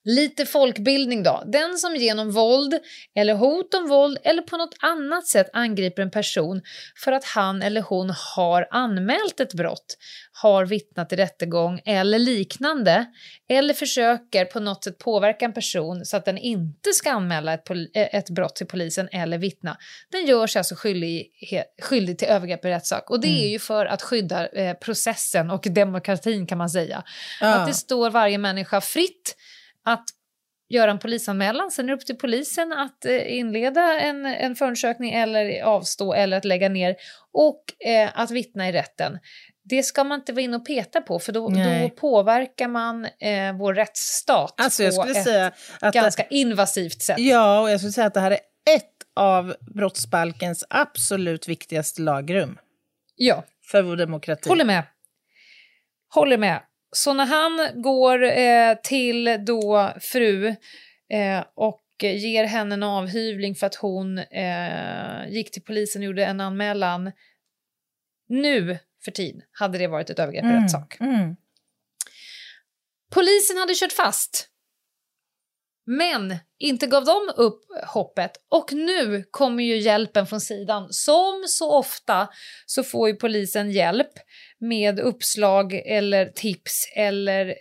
[0.09, 1.43] Lite folkbildning då.
[1.47, 2.75] Den som genom våld
[3.15, 6.63] eller hot om våld eller på något annat sätt angriper en person
[7.05, 9.97] för att han eller hon har anmält ett brott,
[10.33, 13.07] har vittnat i rättegång eller liknande
[13.49, 17.71] eller försöker på något sätt påverka en person så att den inte ska anmäla ett,
[17.71, 19.77] eh, ett brott till polisen eller vittna,
[20.13, 21.31] den gör sig alltså skyldig,
[21.83, 23.11] skyldig till övergrepp i rättssak.
[23.11, 23.43] Och det Mm.
[23.43, 27.03] är ju för att skydda eh, processen och demokratin kan man säga.
[27.41, 27.55] Ja.
[27.55, 29.37] Att det står varje människa fritt
[29.87, 30.05] att
[30.69, 31.71] göra en polisanmälan.
[31.71, 36.37] Sen är det upp till polisen att eh, inleda en, en förundersökning eller avstå eller
[36.37, 36.97] att lägga ner
[37.33, 39.19] och eh, att vittna i rätten.
[39.65, 43.57] Det ska man inte vara inne och peta på för då, då påverkar man eh,
[43.59, 45.27] vår rättsstat Alltså jag på ett
[45.81, 47.19] att det, ganska invasivt sätt.
[47.19, 48.39] ja, och jag skulle säga att det här är
[48.77, 52.59] ett av brottsbalkens absolut viktigaste lagrum
[53.17, 53.45] Ja.
[53.71, 54.49] för vår demokrati.
[54.49, 54.83] Håller med.
[56.15, 56.61] Håller med.
[56.93, 60.47] Så när han går eh, till då fru
[61.11, 66.25] eh, och ger henne en avhyvling för att hon eh, gick till polisen och gjorde
[66.25, 67.13] en anmälan.
[68.29, 71.01] Nu för tid hade det varit ett övergrepp i Mm, rättssak.
[71.01, 71.37] Mm.
[73.11, 74.49] Polisen hade kört fast.
[75.87, 80.87] Men inte gav de upp hoppet och nu kommer ju hjälpen från sidan.
[80.93, 82.29] Som så ofta
[82.67, 84.13] så får ju polisen hjälp
[84.59, 87.55] med uppslag eller tips eller eh,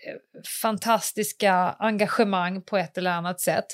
[0.62, 3.66] fantastiska engagemang på ett eller annat sätt.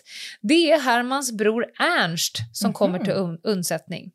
[0.41, 4.11] Det är Hermans bror Ernst som kommer till un- undsättning.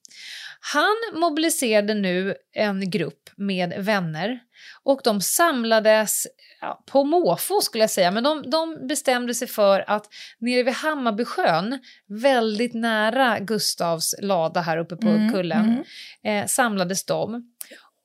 [0.61, 4.41] Han mobiliserade nu en grupp med vänner
[4.85, 6.27] och de samlades
[6.61, 10.07] ja, på måfå skulle jag säga, men de, de bestämde sig för att
[10.39, 15.85] nere vid Hammarbysjön, väldigt nära Gustavs lada här uppe på Mm, kullen,
[16.25, 17.53] eh, samlades de.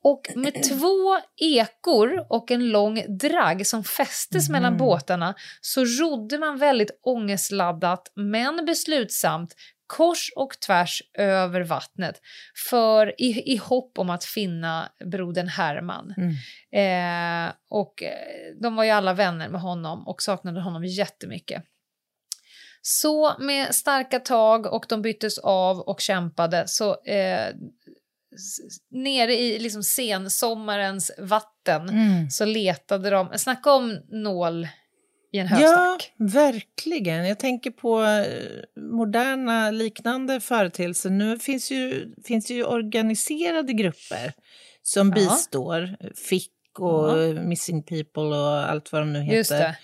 [0.04, 6.58] Och med två ekor och en lång dragg som fästes mellan båtarna så rodde man
[6.58, 9.56] väldigt ångestladdat men beslutsamt
[9.92, 12.22] kors och tvärs över vattnet
[12.70, 16.14] för i, i hopp om att finna brodern Herman.
[16.18, 17.48] Mm.
[17.48, 21.64] Eh, och eh, de var ju alla vänner med honom och saknade honom jättemycket.
[22.82, 27.56] Så med starka tag och de byttes av och kämpade så eh,
[28.92, 32.30] nere i liksom sensommarens vatten Mm.
[32.30, 34.68] så letade de, snacka om nål
[35.32, 36.14] i en Ja, höstack.
[36.18, 37.28] verkligen.
[37.28, 41.10] Jag tänker på eh, moderna liknande företeelser.
[41.10, 44.34] Nu finns ju, finns ju organiserade grupper
[44.82, 45.14] som Ja.
[45.16, 45.96] bistår.
[46.30, 46.48] FIC
[46.80, 47.34] och Ja.
[47.42, 49.76] Missing People och allt vad de nu heter.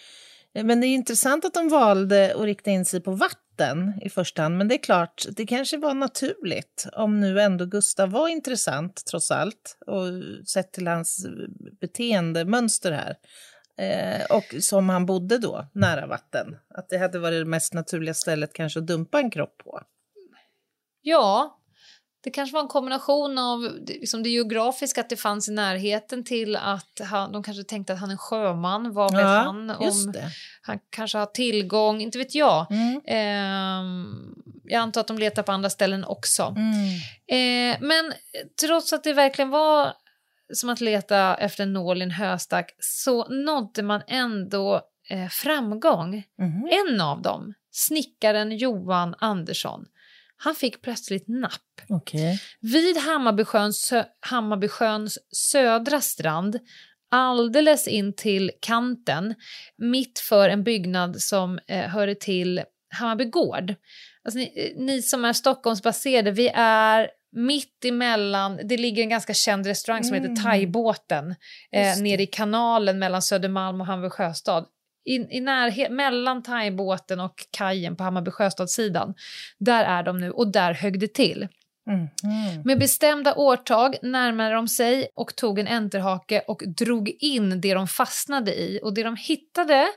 [0.53, 0.63] Det.
[0.63, 4.41] Men det är intressant att de valde att rikta in sig på vatten i första
[4.41, 9.03] hand, men det är klart, det kanske var naturligt om nu ändå Gustav var intressant
[9.09, 10.03] trots allt och
[10.47, 11.27] sett till hans
[11.81, 13.15] beteendemönster här.
[13.77, 16.57] Eh, och som han bodde då, nära vatten.
[16.69, 19.81] Att det hade varit det mest naturliga stället kanske att dumpa en kropp på.
[21.01, 21.57] Ja,
[22.23, 26.55] det kanske var en kombination av liksom det geografiska, att det fanns i närheten till
[26.55, 28.93] att han, de kanske tänkte att han är sjöman.
[28.93, 29.69] Vad vet Ja, han?
[29.69, 30.13] Om
[30.61, 32.71] han kanske har tillgång, inte vet jag.
[32.71, 33.01] Mm.
[33.05, 36.55] Ehm, jag antar att de letar på andra ställen också.
[36.57, 37.71] Mm.
[37.71, 38.13] Eh, men
[38.61, 39.93] trots att det verkligen var
[40.53, 46.23] som att leta efter en nål i en höstack så nådde man ändå eh, framgång.
[46.39, 46.69] Mhm.
[46.71, 49.85] En av dem, snickaren Johan Andersson,
[50.37, 51.81] han fick plötsligt napp.
[51.89, 52.41] Okej.
[52.59, 56.59] Vid Hammarbysjöns, Hammarbysjöns södra strand
[57.11, 59.35] alldeles in till kanten,
[59.77, 63.75] mitt för en byggnad som eh, hörde till Hammarby gård.
[64.23, 69.33] Alltså, ni, eh, ni som är Stockholmsbaserade, vi är mitt emellan, det ligger en ganska
[69.33, 71.35] känd restaurang som heter Thaibåten
[71.71, 74.65] eh, nere i kanalen mellan Södermalm och Hammarby sjöstad.
[75.05, 79.13] I, i närhet, mellan Thaibåten och kajen på Hammarby sjöstadssidan.
[79.59, 81.47] Där är de nu och där högg det till.
[81.87, 82.09] Mhm.
[82.65, 87.87] Med bestämda årtag närmade de sig och tog en enterhake och drog in det de
[87.87, 88.79] fastnade i.
[88.83, 89.87] Och det de hittade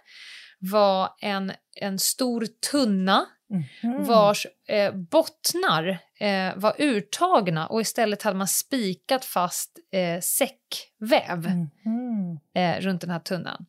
[0.59, 4.05] var en, en stor tunna Mhm.
[4.05, 11.51] vars eh, bottnar eh, var urtagna och istället hade man spikat fast eh, säckväv
[11.85, 12.39] Mhm.
[12.55, 13.67] eh, runt den här tunnan.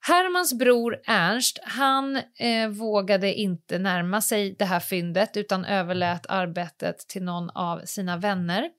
[0.00, 6.98] Hermans bror Ernst, han eh, vågade inte närma sig det här fyndet utan överlät arbetet
[6.98, 8.70] till någon av sina vänner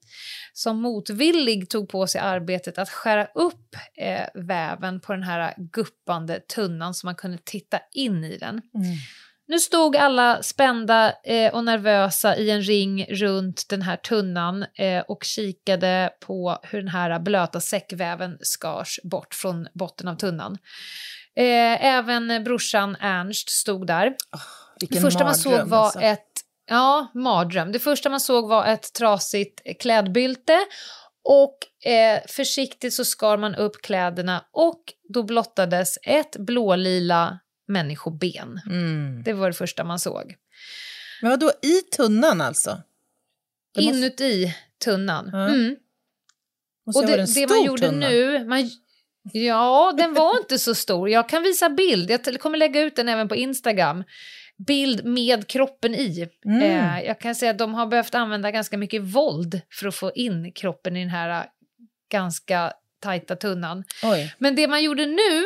[0.52, 6.40] som motvillig tog på sig arbetet att skära upp eh, väven på den här guppande
[6.40, 8.54] tunnan så man kunde titta in i den.
[8.74, 8.96] Mm.
[9.48, 15.00] Nu stod alla spända eh, och nervösa i en ring runt den här tunnan eh,
[15.08, 20.58] och kikade på hur den här blöta säckväven skars bort från botten av tunnan.
[21.36, 24.16] Eh, även brorsan Ernst stod där.
[24.80, 26.00] Vilken det första man såg var alltså.
[26.00, 26.28] ett...
[26.70, 27.72] Ja, mardröm.
[27.72, 30.58] Det första man såg var ett trasigt klädbylte
[31.24, 34.82] och eh, försiktigt så skar man upp kläderna och
[35.14, 38.60] då blottades ett blålila människoben.
[38.66, 39.22] Mm.
[39.22, 40.34] Det var det första man såg.
[41.22, 42.82] Men vadå, i tunnan alltså?
[43.74, 44.54] Det måste- Inuti
[44.84, 45.30] tunnan.
[45.32, 45.48] Ja.
[45.48, 45.76] Mm.
[46.86, 48.08] måste Och ha det, en det man gjorde tunna.
[48.08, 48.44] nu...
[48.44, 48.70] Man,
[49.32, 51.10] ja, den var inte så stor.
[51.10, 52.10] Jag kan visa bild.
[52.10, 54.04] Jag kommer lägga ut den även på Instagram.
[54.66, 56.28] Bild med kroppen i.
[56.44, 56.62] Mm.
[56.62, 60.12] Eh, jag kan säga att de har behövt använda ganska mycket våld för att få
[60.14, 61.46] in kroppen i den här eh,
[62.12, 63.84] ganska tajta tunnan.
[64.02, 64.34] Oj.
[64.38, 65.44] Men det man gjorde nu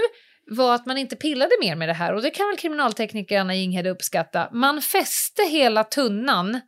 [0.51, 3.55] var att man inte pillade mer med det här och det kan väl kriminaltekniker Anna
[3.55, 4.49] Jinghede uppskatta.
[4.53, 6.61] Man fäste hela tunnan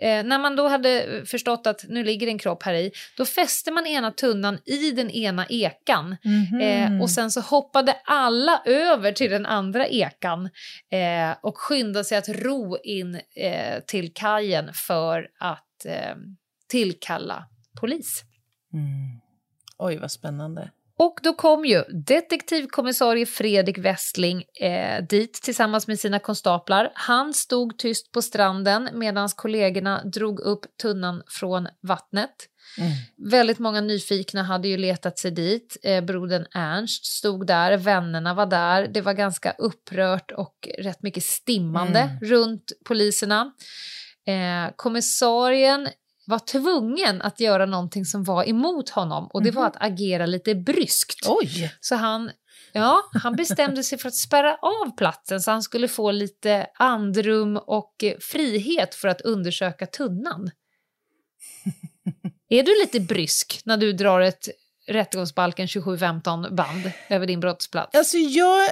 [0.00, 3.70] Eh, när man då hade förstått att nu ligger en kropp här i, då fäste
[3.70, 6.16] man ena tunnan i den ena ekan.
[6.24, 6.60] Mhm.
[6.60, 10.50] Eh, och sen så hoppade alla över till den andra ekan
[10.90, 16.16] eh, och skyndade sig att ro in eh, till kajen för att eh,
[16.68, 17.46] tillkalla
[17.80, 18.22] polis.
[18.72, 19.20] Mm.
[19.78, 20.70] Oj, vad spännande.
[20.98, 26.92] Och då kom ju detektivkommissarie Fredrik Westling eh, dit tillsammans med sina konstaplar.
[26.94, 32.34] Han stod tyst på stranden medan kollegorna drog upp tunnan från vattnet.
[32.78, 32.90] Mm.
[33.30, 35.76] Väldigt många nyfikna hade ju letat sig dit.
[35.82, 38.88] Eh, brodern Ernst stod där, vännerna var där.
[38.88, 42.20] Det var ganska upprört och rätt mycket stimmande Mm.
[42.20, 43.52] runt poliserna.
[44.26, 45.88] Eh, kommissarien
[46.26, 50.54] var tvungen att göra någonting som var emot honom och det var att agera lite
[50.54, 51.26] bryskt.
[51.28, 51.72] Oj!
[51.80, 52.30] Så han,
[52.72, 57.56] ja, han bestämde sig för att spärra av platsen så han skulle få lite andrum
[57.56, 60.50] och eh, frihet för att undersöka tunnan.
[62.48, 64.48] Är du lite brysk när du drar ett
[64.86, 67.94] rättegångsbalken 2715 band över din brottsplats?
[67.94, 68.68] Alltså jag,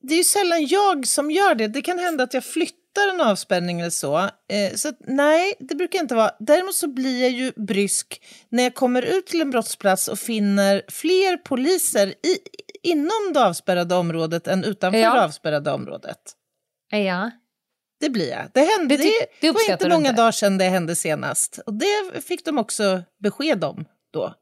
[0.00, 1.68] det är ju sällan jag som gör det.
[1.68, 2.79] Det kan hända att jag flyttar
[3.14, 4.18] en avspänning eller så.
[4.18, 6.30] Eh, så att, nej, det brukar inte vara.
[6.38, 10.82] Däremot så blir jag ju brysk när jag kommer ut till en brottsplats och finner
[10.88, 12.38] fler poliser i,
[12.82, 15.14] inom det avspärrade området än utanför Ja.
[15.14, 16.18] det avspärrade området.
[16.90, 17.30] Ja.
[18.00, 18.50] Det blir jag.
[18.54, 20.22] Det, hände, Det det, var inte många inte.
[20.22, 21.58] dagar sedan det hände senast.
[21.66, 24.34] Och det fick de också besked om då.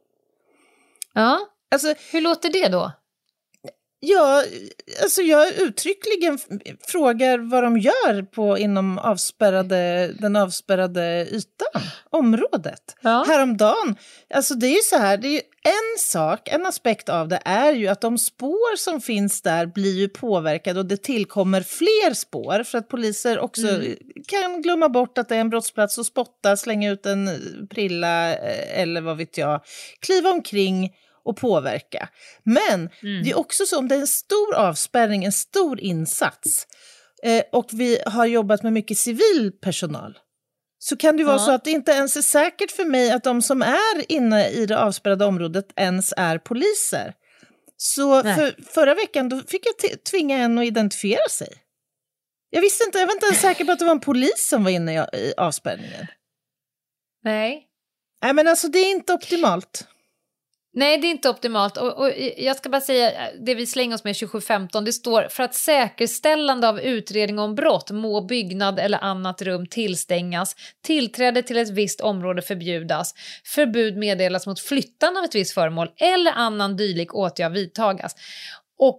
[1.15, 1.39] ja.
[1.71, 2.93] Alltså, Hur låter det då?
[4.01, 4.45] Ja,
[5.03, 6.39] alltså jag uttryckligen
[6.87, 12.97] frågar vad de gör på, inom avspärrade, den avspärrade ytan, området.
[13.01, 13.25] Ja.
[13.29, 13.97] Häromdagen,
[14.35, 17.73] alltså det är ju så här, det är en sak, en aspekt av det är
[17.73, 22.63] ju att de spår som finns där blir ju påverkade och det tillkommer fler spår
[22.65, 23.67] för att poliser också
[24.29, 27.31] kan glömma bort att det är en brottsplats och spotta, slänga ut en
[27.71, 29.61] prilla eh, eller vad vet jag,
[30.01, 30.91] kliva omkring
[31.29, 32.09] och påverka.
[32.45, 32.89] Men
[33.25, 36.67] det är också så om det är en stor avspärrning, en stor insats
[37.23, 40.19] eh, och vi har jobbat med mycket civil personal
[40.79, 41.45] så kan det vara Ja.
[41.45, 44.67] så att det inte ens är säkert för mig att de som är inne i
[44.67, 47.15] det avspärrade området ens är poliser.
[47.77, 51.49] Så för, förra veckan då fick jag tvinga en att identifiera sig.
[52.51, 54.65] Jag visste inte, jag var inte ens säker på att det var en polis som
[54.65, 56.07] var inne i, i avspärrningen.
[57.25, 57.65] Nej.
[58.23, 59.87] Nej men alltså det är inte optimalt.
[60.75, 61.77] Nej, det är inte optimalt.
[61.77, 65.29] Och, och jag ska bara säga, eh, det vi slänger oss med 2715, det står
[65.31, 71.57] för att säkerställande av utredning om brott må byggnad eller annat rum tillstängas, tillträde till
[71.57, 73.15] ett visst område förbjudas,
[73.45, 78.15] förbud meddelas mot flyttan av ett visst föremål eller annan dylik åtgärd vidtagas.
[78.79, 78.99] Och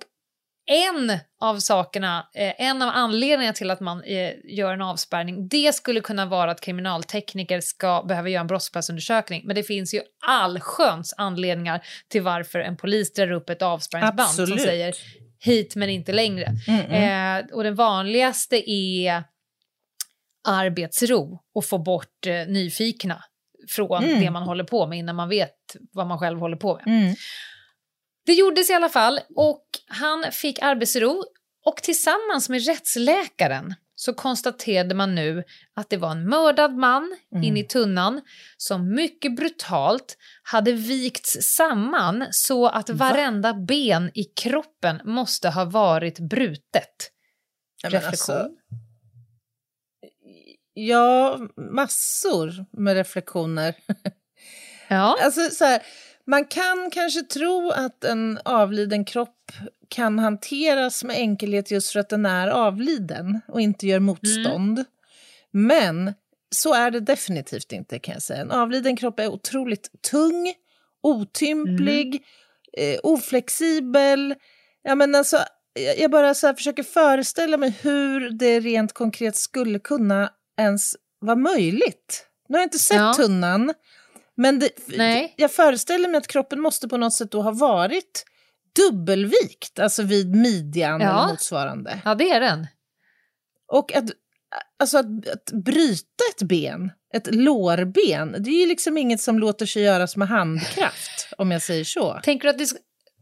[0.72, 5.76] en av sakerna, eh, en av anledningarna till att man eh, gör en avspärrning, det
[5.76, 9.42] skulle kunna vara att kriminaltekniker ska behöva göra en brottsplatsundersökning.
[9.46, 14.44] Men det finns ju allsköns anledningar till varför en polis drar upp ett avspärrningsband som
[14.44, 14.64] Absolut.
[14.64, 14.96] säger
[15.40, 16.46] hit men inte längre.
[16.68, 19.24] Eh, och den vanligaste är
[20.48, 23.24] arbetsro och få bort eh, nyfikna
[23.70, 24.22] från Mm.
[24.22, 25.56] det man håller på med innan man vet
[25.92, 27.16] vad man själv håller på med.
[28.30, 28.36] Mm.
[28.36, 31.24] Det gjordes i alla fall och han fick arbetsro
[31.66, 35.44] och tillsammans med rättsläkaren så konstaterade man nu
[35.76, 38.22] att det var en mördad man in i tunnan
[38.58, 46.20] som mycket brutalt hade vikts samman så att varenda ben i kroppen måste ha varit
[46.20, 47.12] brutet.
[47.84, 48.36] Ja, Reflektion?
[48.36, 48.50] alltså-
[50.74, 51.40] Ja,
[51.72, 53.76] massor med reflektioner.
[54.88, 55.82] Ja, Alltså, så här,
[56.30, 59.52] man kan kanske tro att en avliden kropp
[59.90, 64.86] kan hanteras med enkelhet just för att den är avliden och inte gör motstånd.
[65.52, 66.14] Men
[66.56, 68.42] så är det definitivt inte kan jag säga.
[68.42, 70.54] En avliden kropp är otroligt tung,
[71.04, 72.24] otymplig,
[72.78, 74.36] eh, oflexibel.
[74.84, 75.38] Ja, men alltså,
[75.98, 82.26] jag bara så försöker föreställa mig hur det rent konkret skulle kunna ens vara möjligt.
[82.50, 83.14] Nu har jag inte sett Ja.
[83.14, 83.74] tunnan,
[84.40, 84.70] men det,
[85.36, 88.26] jag föreställer mig att kroppen måste på något sätt då ha varit
[88.76, 91.08] dubbelvikt, alltså vid midjan Ja.
[91.22, 92.00] eller motsvarande.
[92.06, 92.68] ja det är den.
[93.72, 94.04] Och att,
[94.80, 99.66] alltså att, att bryta ett ben, ett lårben, det är ju liksom inget som låter
[99.66, 102.20] sig göras med handkraft, om jag säger så.
[102.24, 102.68] Tänker du att det,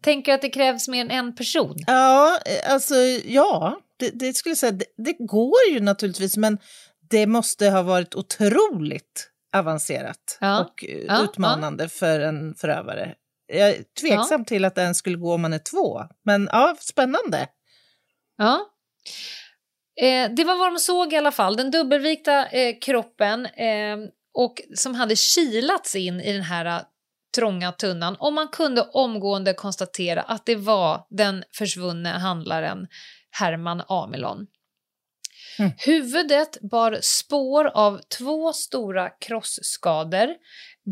[0.01, 1.75] tänker att det krävs mer än en person?
[1.87, 2.39] Ja,
[2.69, 2.95] alltså
[3.25, 6.57] ja, det, det skulle jag säga, det, det går ju naturligtvis, men
[7.09, 9.29] det måste ha varit otroligt
[9.59, 13.15] avancerat Ja, och eh, ja, utmanande för en förövare.
[13.53, 16.75] Jag är tveksam till att det ens skulle gå om man är två, men ja,
[16.79, 17.47] spännande.
[18.37, 18.59] Ja.
[20.01, 23.97] Eh, det var vad de såg i alla fall, den dubbelvikta eh, kroppen eh,
[24.33, 26.81] och som hade kilats in i den här eh,
[27.35, 32.87] trånga tunnan och man kunde omgående konstatera att det var den försvunne handlaren
[33.31, 34.47] Herman Amilon.
[35.59, 35.71] Mm.
[35.77, 40.27] Huvudet bar spår av två stora krossskador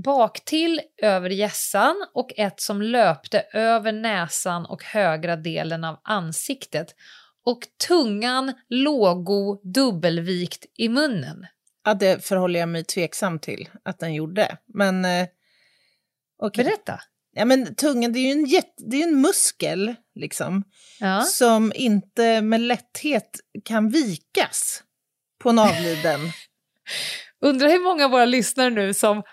[0.04, 6.96] baktill över hjässan och ett som löpte över näsan och högra delen av ansiktet
[7.46, 11.46] och tungan lågo dubbelvikt i munnen.
[11.84, 15.28] Ja, det förhåller jag mig tveksam till att den gjorde, men eh,
[16.40, 16.64] okej.
[16.64, 17.00] Berätta.
[17.34, 20.64] Ja, men tungan, det är ju en, jätte, det är en muskel, liksom.
[21.00, 21.22] Ja.
[21.22, 24.84] som inte med lätthet kan vikas
[25.44, 26.20] på en avliden.
[27.42, 29.24] Undrar hur många av våra lyssnare nu som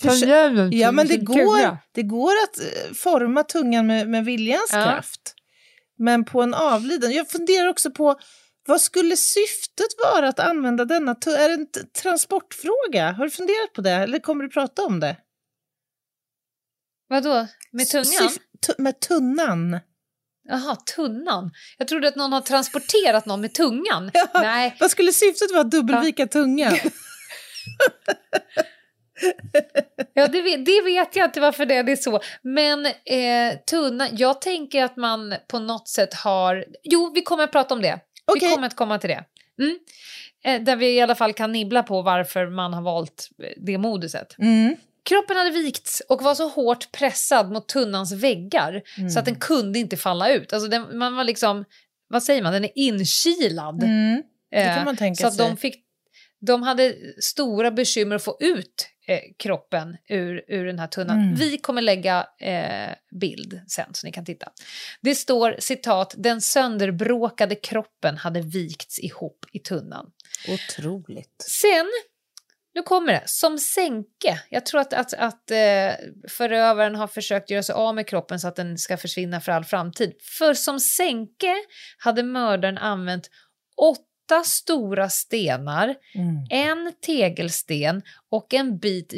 [0.00, 4.82] Försö- ja, men det går, det går att eh, forma tungan med, med viljans Ja.
[4.84, 5.34] kraft.
[5.98, 8.18] Men på en avliden, jag funderar också på
[8.66, 11.36] vad skulle syftet vara att använda denna tunga?
[11.38, 11.66] Är det en
[12.02, 13.12] transportfråga?
[13.12, 13.90] Har du funderat på det?
[13.90, 15.16] Eller kommer du prata om det?
[17.08, 17.46] Vadå?
[17.72, 18.04] Med tungan?
[18.04, 19.80] Syf- med tunnan.
[20.50, 21.50] Jaha, tunnan.
[21.78, 24.10] Jag trodde att någon har transporterat någon med tungan.
[24.32, 24.40] Ja.
[24.40, 26.72] Nej, Vad skulle syftet vara att dubbelvika tungan?
[30.14, 32.20] ja, det, vet, det vet jag inte varför det är så.
[32.42, 36.64] Men eh, tunnan, jag tänker att man på något sätt har...
[36.82, 38.00] Jo, vi kommer att prata om det.
[38.24, 38.48] Okej.
[38.48, 39.24] Vi kommer att komma till det.
[39.62, 39.78] Mm.
[40.44, 43.78] Eh, där vi i alla fall kan nibbla på varför man har valt eh, det
[43.78, 44.38] moduset.
[44.38, 44.76] Mm.
[45.10, 48.82] Kroppen hade vikts och var så hårt pressad mot tunnans väggar
[49.12, 50.52] så att den kunde inte falla ut.
[50.52, 51.64] Alltså den, man var liksom,
[52.08, 53.82] vad säger man, den är inkilad.
[53.82, 54.22] Mm.
[54.50, 55.46] Det Eh, kan man tänka så att sig.
[55.46, 55.84] de, fick,
[56.40, 61.18] de hade stora bekymmer att få ut eh, kroppen ur, ur den här tunnan.
[61.20, 61.34] Mm.
[61.34, 62.90] Vi kommer lägga eh,
[63.20, 64.48] bild sen så ni kan titta.
[65.00, 70.10] Det står citat, den sönderbråkade kroppen hade vikts ihop i tunnan.
[70.48, 71.44] Otroligt.
[71.48, 71.86] Sen,
[72.74, 74.42] nu kommer det, som sänke.
[74.50, 75.92] Jag tror att, att, att eh,
[76.28, 79.64] förövaren har försökt göra sig av med kroppen så att den ska försvinna för all
[79.64, 80.12] framtid.
[80.38, 81.54] För som sänke
[81.98, 83.30] hade mördaren använt
[83.76, 86.36] åtta stora stenar, Mm.
[86.50, 89.12] en tegelsten och en bit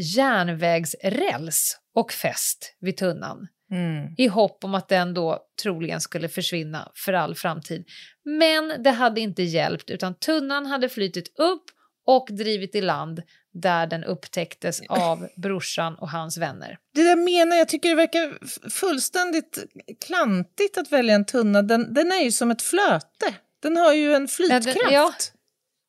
[0.76, 4.14] järnvägsräls och fäst vid tunnan Mm.
[4.18, 7.84] i hopp om att den då troligen skulle försvinna för all framtid.
[8.24, 11.64] Men det hade inte hjälpt utan tunnan hade flytit upp
[12.06, 13.22] och drivit i land
[13.54, 16.78] där den upptäcktes av brorsan och hans vänner.
[16.94, 18.38] Det där menar jag, tycker det verkar
[18.70, 19.58] fullständigt
[20.06, 21.62] klantigt att välja en tunna.
[21.62, 23.34] Den, den är ju som ett flöte.
[23.62, 24.66] Den har ju en flytkraft.
[24.66, 25.12] Ja, den- ja.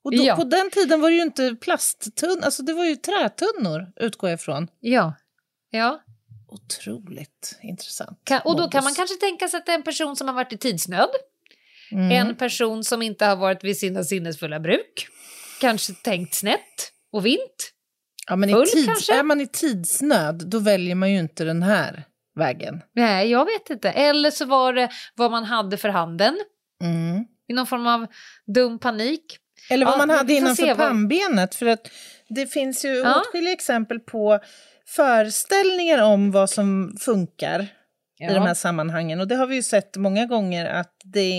[0.03, 0.36] Och då, Ja.
[0.36, 4.38] på den tiden var det ju inte plasttunn, alltså det var ju trätunnor utgår jag
[4.39, 4.68] ifrån.
[4.80, 5.14] Ja.
[5.70, 6.03] Ja.
[6.47, 8.20] Otroligt intressant.
[8.24, 10.36] Kan, och då kan man kanske tänka sig att det är en person som har
[10.36, 11.09] varit i tidsnöd.
[11.91, 12.11] Mm.
[12.11, 15.07] En person som inte har varit vid sina sinnesfulla bruk.
[15.61, 17.72] Kanske tänkt snett och vint.
[18.28, 19.14] ja, men i full tids, kanske?
[19.20, 22.03] Är man i tidsnöd, då väljer man ju inte den här
[22.36, 22.82] vägen.
[22.95, 23.89] Nej, jag vet inte.
[23.89, 26.39] Eller så var det vad man hade för handen.
[26.84, 27.26] Mm.
[27.47, 28.07] I någon form av
[28.55, 29.38] dum panik.
[29.70, 31.55] Eller vad Ja, man hade innanför pannbenet.
[31.55, 31.89] För att
[32.30, 33.22] det finns ju Ja.
[33.22, 34.39] åtskilliga exempel på
[34.88, 37.68] föreställningar om vad som funkar
[38.20, 39.20] i de här sammanhangen.
[39.20, 41.30] Och det har vi ju sett många gånger att det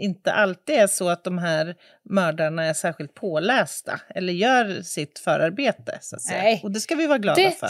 [0.00, 1.74] inte alltid är så att de här
[2.10, 5.98] mördarna är särskilt pålästa eller gör sitt förarbete.
[6.00, 6.42] Så att säga.
[6.42, 6.60] Nej.
[6.64, 7.68] Och det ska vi vara glada Det- för.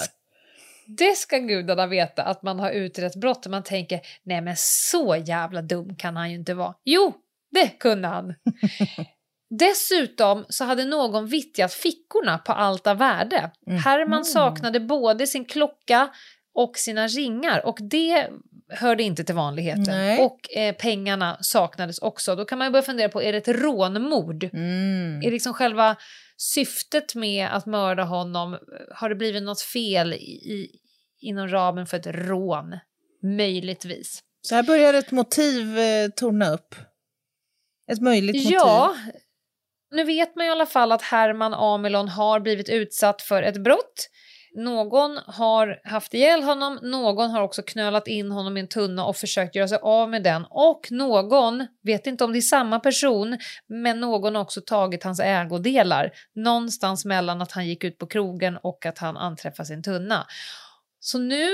[0.87, 5.17] Det ska gudarna veta, att man har utrett brott och man tänker nej men så
[5.17, 6.75] jävla dum kan han ju inte vara.
[6.85, 7.15] Jo,
[7.53, 8.35] det kunde han.
[9.59, 13.51] Dessutom så hade någon vittjat fickorna på allt av värde.
[13.85, 16.09] Herman saknade både sin klocka
[16.55, 18.29] och sina ringar och det
[18.69, 19.85] hörde inte till vanligheten.
[19.87, 20.21] Nej.
[20.21, 22.37] Och eh, pengarna saknades också.
[22.37, 24.45] Då kan man ju börja fundera på, är det ett rånmord?
[24.45, 25.23] Mm.
[25.23, 25.97] Är liksom själva
[26.37, 28.59] syftet med att mörda honom,
[28.95, 30.69] har det blivit något fel i, i,
[31.21, 32.79] inom ramen för ett rån?
[33.23, 34.23] Möjligtvis.
[34.43, 36.75] Så här börjar ett motiv eh, torna upp.
[37.93, 38.53] Ett möjligt motiv.
[38.53, 38.97] Ja,
[39.91, 44.09] nu vet man i alla fall att Herman Amelon har blivit utsatt för ett brott.
[44.55, 49.17] Någon har haft ihjäl honom, någon har också knölat in honom i en tunna och
[49.17, 50.45] försökt göra sig av med den.
[50.51, 55.21] Och någon, vet inte om det är samma person, men någon har också tagit hans
[55.21, 56.11] ägodelar.
[56.35, 60.27] Någonstans mellan att han gick ut på krogen och att han anträffade sin tunna.
[61.01, 61.49] Så nu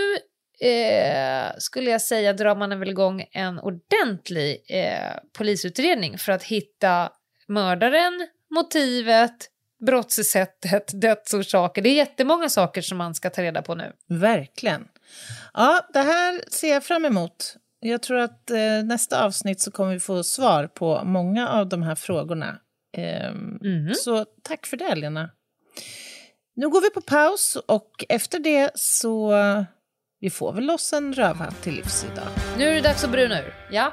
[0.61, 7.13] eh, skulle jag säga drar man väl igång en ordentlig eh, polisutredning för att hitta
[7.49, 9.50] mördaren, motivet,
[9.87, 11.83] brottssättet, dödsorsaker.
[11.83, 13.93] Det är jättemånga saker som man ska ta reda på nu.
[14.09, 14.89] Verkligen.
[15.55, 17.57] Ja, det här ser jag fram emot.
[17.81, 21.83] Jag tror att eh, nästa avsnitt så kommer vi få svar på många av de
[21.83, 22.57] här frågorna.
[22.97, 23.95] Ehm, Mhm.
[23.95, 25.31] Så tack för det, Lena.
[26.57, 29.33] Nu går vi på paus och efter det så
[30.21, 32.29] vi får väl loss en rövhatt till livs idag.
[32.59, 33.55] Nu är det dags att bruna ur.
[33.71, 33.93] Ja.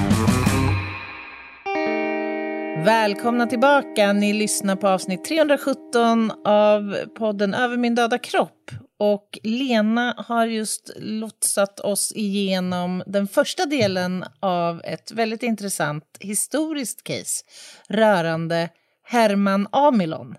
[2.85, 4.13] Välkomna tillbaka.
[4.13, 8.71] Ni lyssnar på avsnitt 317 av podden Över min döda kropp.
[8.99, 17.03] Och Lena har just lotsat oss igenom den första delen av ett väldigt intressant historiskt
[17.03, 17.45] case
[17.87, 18.69] rörande
[19.03, 20.35] Herman Amilon.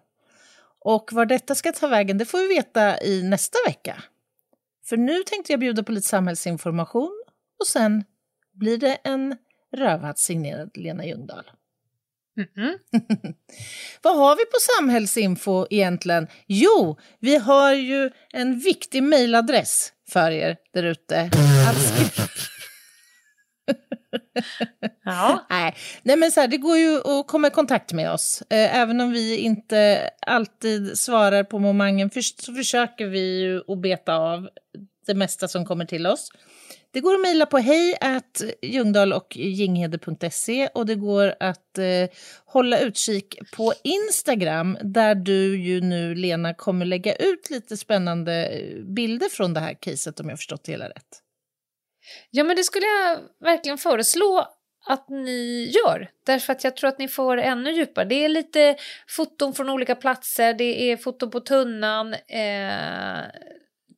[0.84, 4.02] Och var detta ska ta vägen det får vi veta i nästa vecka.
[4.84, 7.24] För nu tänkte jag bjuda på lite samhällsinformation
[7.60, 8.04] och sen
[8.54, 9.36] blir det en
[9.76, 11.44] rövhatt signerad Lena Ljungdahl.
[14.02, 16.26] Vad har vi på samhällsinfo egentligen?
[16.46, 21.30] Jo, vi har ju en viktig mejladress för er där ute.
[25.04, 25.46] Ja.
[25.50, 25.76] Nej.
[26.02, 28.42] Nej, men så här, det går ju att komma i kontakt med oss.
[28.50, 33.82] Eh, även om vi inte alltid svarar på momangen för, så försöker vi ju att
[33.82, 34.48] beta av
[35.06, 36.28] det mesta som kommer till oss.
[36.90, 37.98] Det går att mejla på hej
[38.62, 42.08] Ljungdahl och ginghede.se och det går att eh,
[42.44, 48.84] hålla utkik på Instagram där du ju nu, Lena, kommer lägga ut lite spännande eh,
[48.84, 51.22] bilder från det här caset om jag förstått det hela rätt.
[52.30, 54.46] Ja, men det skulle jag verkligen föreslå
[54.86, 56.10] att ni gör.
[56.26, 58.04] Därför att jag tror att ni får ännu djupare.
[58.04, 58.76] Det är lite
[59.08, 63.20] foton från olika platser, det är foton på tunnan, eh,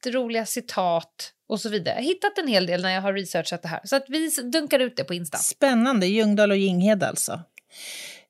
[0.06, 1.94] roliga citat och så vidare.
[1.94, 3.80] Jag har hittat en hel del när jag har researchat det här.
[3.84, 5.38] Så att vi dunkar ut det på Insta.
[5.38, 7.40] Spännande, Ljungdahl och Ginghede alltså.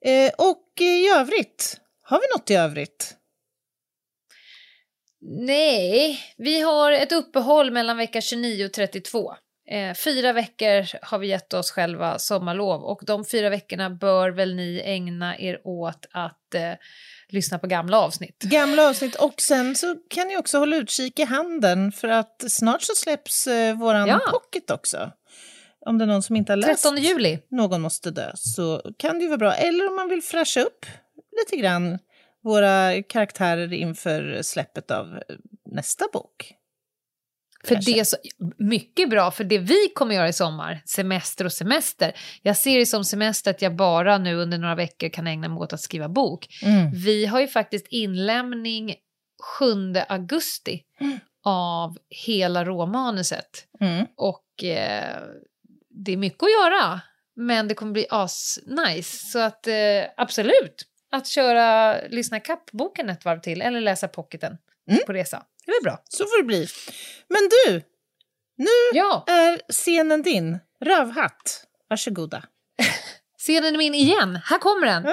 [0.05, 3.17] Eh, och i övrigt, har vi något i övrigt?
[5.27, 9.35] Nej, vi har ett uppehåll mellan vecka 29 och 32.
[9.71, 14.55] Eh, fyra veckor har vi gett oss själva sommarlov och de fyra veckorna bör väl
[14.55, 16.73] ni ägna er åt att eh,
[17.35, 18.43] lyssna på gamla avsnitt.
[18.43, 22.83] Gamla avsnitt och sen så kan ni också hålla utkik i handen för att snart
[22.83, 24.21] så släpps eh, våran Ja.
[24.31, 25.11] pocket också.
[25.87, 27.39] Om det är någon som inte har läst 13 juli.
[27.51, 29.55] Någon måste dö så kan det ju vara bra.
[29.55, 30.87] Eller om man vill fräscha upp
[31.41, 31.99] lite grann
[32.43, 36.55] våra karaktärer inför släppet av eh, nästa bok.
[37.65, 37.93] För Kanske.
[37.93, 38.17] det är så
[38.59, 42.13] mycket bra, för det vi kommer göra i sommar, semester och semester.
[42.43, 45.59] Jag ser det som semester att jag bara nu under några veckor kan ägna mig
[45.59, 46.47] åt att skriva bok.
[46.63, 46.91] Mm.
[46.95, 48.95] Vi har ju faktiskt inlämning
[49.59, 49.67] 7
[50.09, 50.83] augusti
[51.45, 53.67] av hela råmanuset.
[53.81, 54.07] Mm.
[54.17, 55.23] Och eh,
[55.91, 57.01] det är mycket att göra,
[57.37, 59.27] men det kommer bli as-nice.
[59.27, 59.75] Så att eh,
[60.17, 64.59] absolut, att köra lyssna kapp boken ett varv till eller läsa pocketen
[65.07, 65.43] på resa.
[65.67, 66.03] Det är väl bra.
[66.09, 66.67] Så får det bli.
[67.29, 67.83] Men du,
[68.57, 69.25] nu Ja.
[69.27, 70.59] är scenen din.
[70.85, 72.45] Rövhatt, varsågoda.
[73.39, 74.39] Scenen är min igen.
[74.45, 75.07] Här kommer den.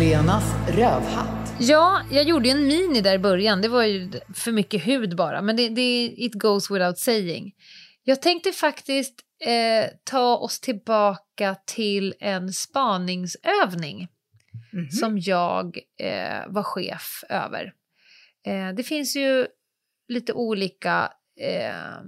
[0.00, 1.52] Lenas rövhatt.
[1.60, 3.62] Ja, jag gjorde en mini där i början.
[3.62, 5.42] Det var ju för mycket hud bara.
[5.42, 7.52] Men det, det it goes without saying.
[8.04, 14.08] Jag tänkte faktiskt eh, ta oss tillbaka till en spaningsövning
[15.00, 17.72] som jag eh, var chef över.
[18.46, 19.46] Eh, det finns ju
[20.08, 22.02] lite olika eh,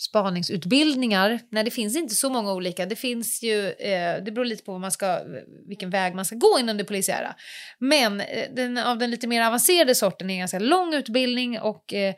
[0.00, 1.40] spaningsutbildningar.
[1.50, 2.86] Nej, det finns inte så många olika.
[2.86, 5.20] Det finns ju, eh, det beror lite på vad man ska,
[5.68, 7.34] vilken väg man ska gå inom det polisiära.
[7.78, 11.94] Men eh, den, av den lite mer avancerade sorten är en ganska lång utbildning och
[11.94, 12.14] eh,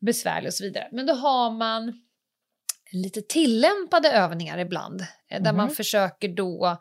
[0.00, 0.88] besvärlig och så vidare.
[0.92, 2.00] Men då har man
[2.92, 6.78] lite tillämpade övningar ibland eh, där man försöker då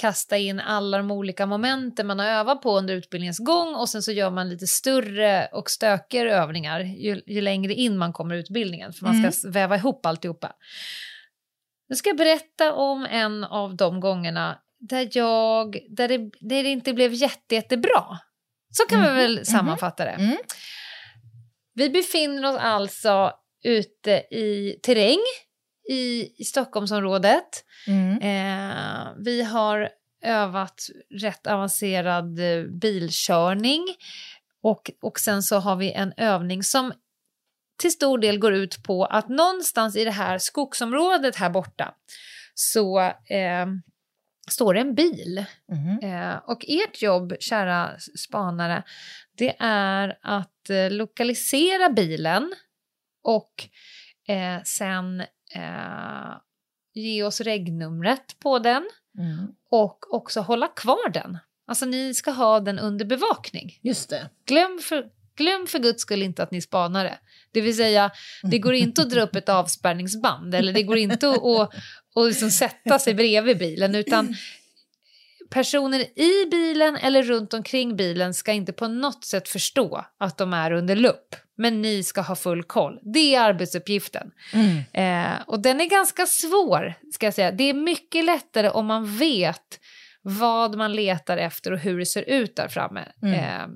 [0.00, 4.02] kasta in alla de olika momenten man har övat på under utbildningens gång och sen
[4.02, 8.38] så gör man lite större och stökigare övningar ju, ju längre in man kommer i
[8.38, 10.52] utbildningen för man ska s- väva ihop alltihopa.
[11.88, 16.68] Nu ska jag berätta om en av de gångerna där, jag, där, det, där det
[16.70, 18.04] inte blev jätte, jättebra.
[18.70, 20.10] Så kan vi väl sammanfatta det.
[20.10, 20.36] Mm.
[21.74, 23.32] Vi befinner oss alltså
[23.64, 25.18] ute i terräng
[25.88, 27.64] i, i Stockholmsområdet.
[27.86, 28.18] Mm.
[28.18, 29.88] Eh, vi har
[30.22, 30.86] övat
[31.20, 33.86] rätt avancerad eh, bilkörning
[34.62, 36.92] och, och sen så har vi en övning som
[37.80, 41.94] till stor del går ut på att någonstans i det här skogsområdet här borta
[42.54, 43.66] så eh,
[44.50, 45.44] står det en bil.
[45.72, 45.98] Mhm.
[46.02, 48.82] Eh, och ert jobb, kära spanare,
[49.36, 52.54] det är att eh, lokalisera bilen
[53.22, 53.68] och
[54.28, 55.22] eh, sen
[55.54, 56.36] eh,
[56.94, 58.88] ge oss regnumret på den
[59.18, 59.48] Mm.
[59.70, 61.38] och också hålla kvar den.
[61.66, 63.78] Alltså ni ska ha den under bevakning.
[63.82, 64.30] Just det.
[64.46, 65.04] Glöm för,
[65.36, 67.18] glöm för guds skull inte att ni spanar det.
[67.52, 68.10] Det vill säga,
[68.42, 71.74] det går inte att dra upp ett avspärrningsband eller det går inte att, att,
[72.16, 74.34] att liksom sätta sig bredvid bilen utan
[75.50, 80.52] personer i bilen eller runt omkring bilen ska inte på något sätt förstå att de
[80.52, 81.36] är under lupp.
[81.56, 82.98] Men ni ska ha full koll.
[83.14, 84.30] Det är arbetsuppgiften.
[84.92, 87.50] Eh, och den är ganska svår, ska jag säga.
[87.52, 89.80] Det är mycket lättare om man vet
[90.22, 93.08] vad man letar efter och hur det ser ut där framme.
[93.34, 93.66] Eh,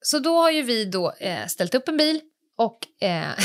[0.00, 2.20] så då har ju vi då eh, ställt upp en bil
[2.56, 3.28] och eh,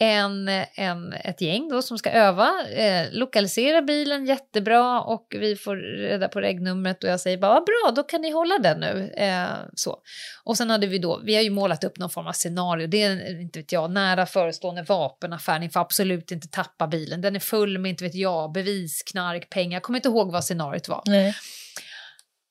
[0.00, 5.76] en, en, ett gäng då som ska öva, eh, lokalisera bilen jättebra och vi får
[5.76, 9.12] reda på regnumret och jag säger bara "Vad bra, då kan ni hålla den nu.
[9.16, 9.98] Eh, så.
[10.44, 13.02] Och sen hade vi då, vi har ju målat upp någon form av scenario, det
[13.02, 17.40] är inte vet jag, nära förestående vapenaffär, ni får absolut inte tappa bilen, den är
[17.40, 21.02] full med inte vet jag, bevis, knark, pengar, jag kommer inte ihåg vad scenariot var.
[21.06, 21.34] Nej.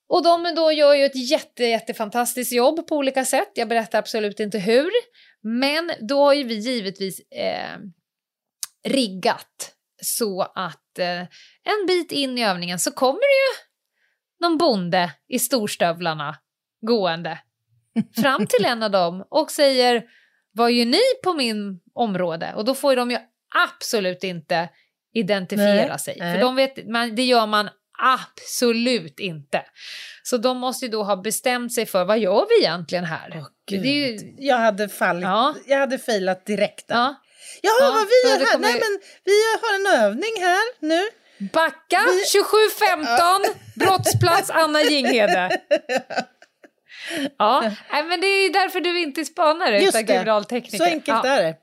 [0.08, 3.50] Och de då gör ju ett jätte, jättefantastiskt jobb på olika sätt.
[3.54, 4.90] Jag berättar absolut inte hur.
[5.42, 7.78] Men då har ju vi givetvis eh,
[8.84, 11.20] riggat så att eh,
[11.62, 13.68] en bit in i övningen så kommer det ju
[14.40, 16.36] någon bonde i storstövlarna
[16.86, 17.38] gående
[18.22, 20.04] fram till en av dem och säger
[20.52, 22.54] vad gör ni på min område?
[22.54, 23.18] Och då får de ju
[23.66, 24.68] absolut inte
[25.14, 26.16] identifiera Nej, sig.
[26.18, 26.34] nej.
[26.34, 27.68] För de vet, man, det gör man
[27.98, 29.64] absolut inte.
[30.22, 33.44] Så de måste ju då ha bestämt sig för vad gör vi egentligen här?
[33.68, 33.82] Gud.
[33.82, 35.22] det är ju, Jag hade fallit.
[35.22, 35.54] Ja.
[35.66, 36.88] Jag hade failat direkt.
[36.88, 36.94] där.
[36.96, 37.14] ja.
[37.62, 38.58] Jaha, Ja, vad vi gör här?
[38.58, 41.08] Nej, men vi har en övning här nu.
[41.52, 42.00] Backa
[42.32, 45.60] 2715, brottsplats Anna Jinghede.
[47.38, 50.78] Ja, nej, men det är därför du inte är spanare Just utan kriminaltekniker.
[50.78, 51.30] Så enkelt ja.
[51.30, 51.56] är det.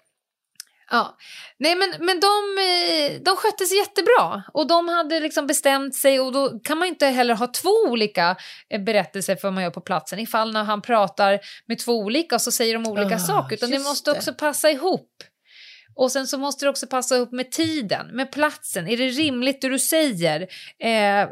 [0.92, 1.18] Ja.
[1.60, 6.20] Nej men, men de, eh, de skötte sig jättebra och de hade liksom bestämt sig
[6.20, 8.36] och då kan man inte heller ha två olika
[8.70, 12.40] eh, berättelser för vad man gör på platsen ifall när han pratar med två olika
[12.40, 14.18] så säger de olika Ah, saker utan det måste det.
[14.18, 15.10] också passa ihop.
[15.96, 18.88] Och sen så måste det också passa ihop med tiden, med platsen.
[18.88, 20.42] Är det rimligt det du säger?
[20.80, 21.30] Eh,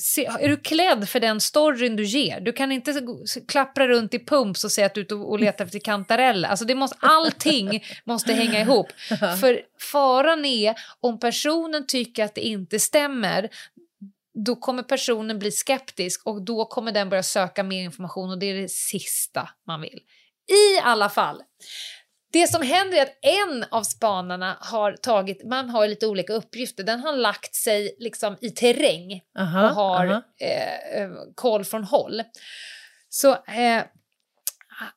[0.00, 2.40] se, är du klädd för den storyn du ger?
[2.40, 3.02] Du kan inte
[3.48, 6.48] klappra runt i pumps och säga att du är ute och letar efter kantareller.
[6.48, 8.86] Alltså det måste, allting måste hänga ihop.
[9.40, 9.60] För
[9.92, 13.48] faran är om personen tycker att det inte stämmer
[14.44, 18.46] då kommer personen bli skeptisk och då kommer den börja söka mer information och det
[18.46, 20.00] är det sista man vill.
[20.48, 21.42] I alla fall.
[22.34, 26.84] Det som händer är att en av spanarna har tagit, man har lite olika uppgifter,
[26.84, 32.22] den har lagt sig liksom i terräng Aha, och har eh, eh, koll från håll.
[33.08, 33.82] Så eh,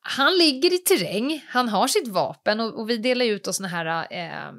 [0.01, 3.69] han ligger i terräng, han har sitt vapen och, och vi delar ut oss såna
[3.69, 4.53] här eh,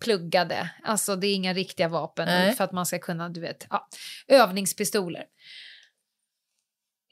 [0.00, 2.54] pluggade, alltså det är inga riktiga vapen Nej.
[2.54, 3.88] för att man ska kunna, du vet, ja,
[4.28, 5.24] övningspistoler.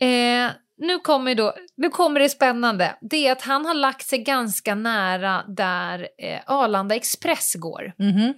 [0.00, 0.50] Eh,
[0.82, 2.96] nu, kommer då, nu kommer det spännande.
[3.00, 7.92] Det är att han har lagt sig ganska nära där eh, Arlanda Express går.
[7.98, 8.34] Mhm,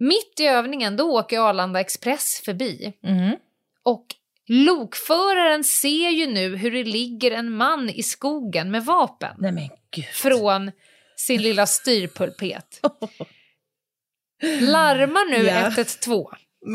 [0.00, 2.92] Mitt i övningen då åker Arlanda Express förbi.
[3.02, 3.36] mhm.
[3.84, 4.06] Och
[4.48, 9.70] lokföraren ser ju nu hur det ligger en man i skogen med vapen Nej
[10.12, 10.70] från
[11.16, 12.80] sin lilla styrpulpet.
[14.60, 15.66] Larmar nu Ja.
[15.66, 16.26] 112.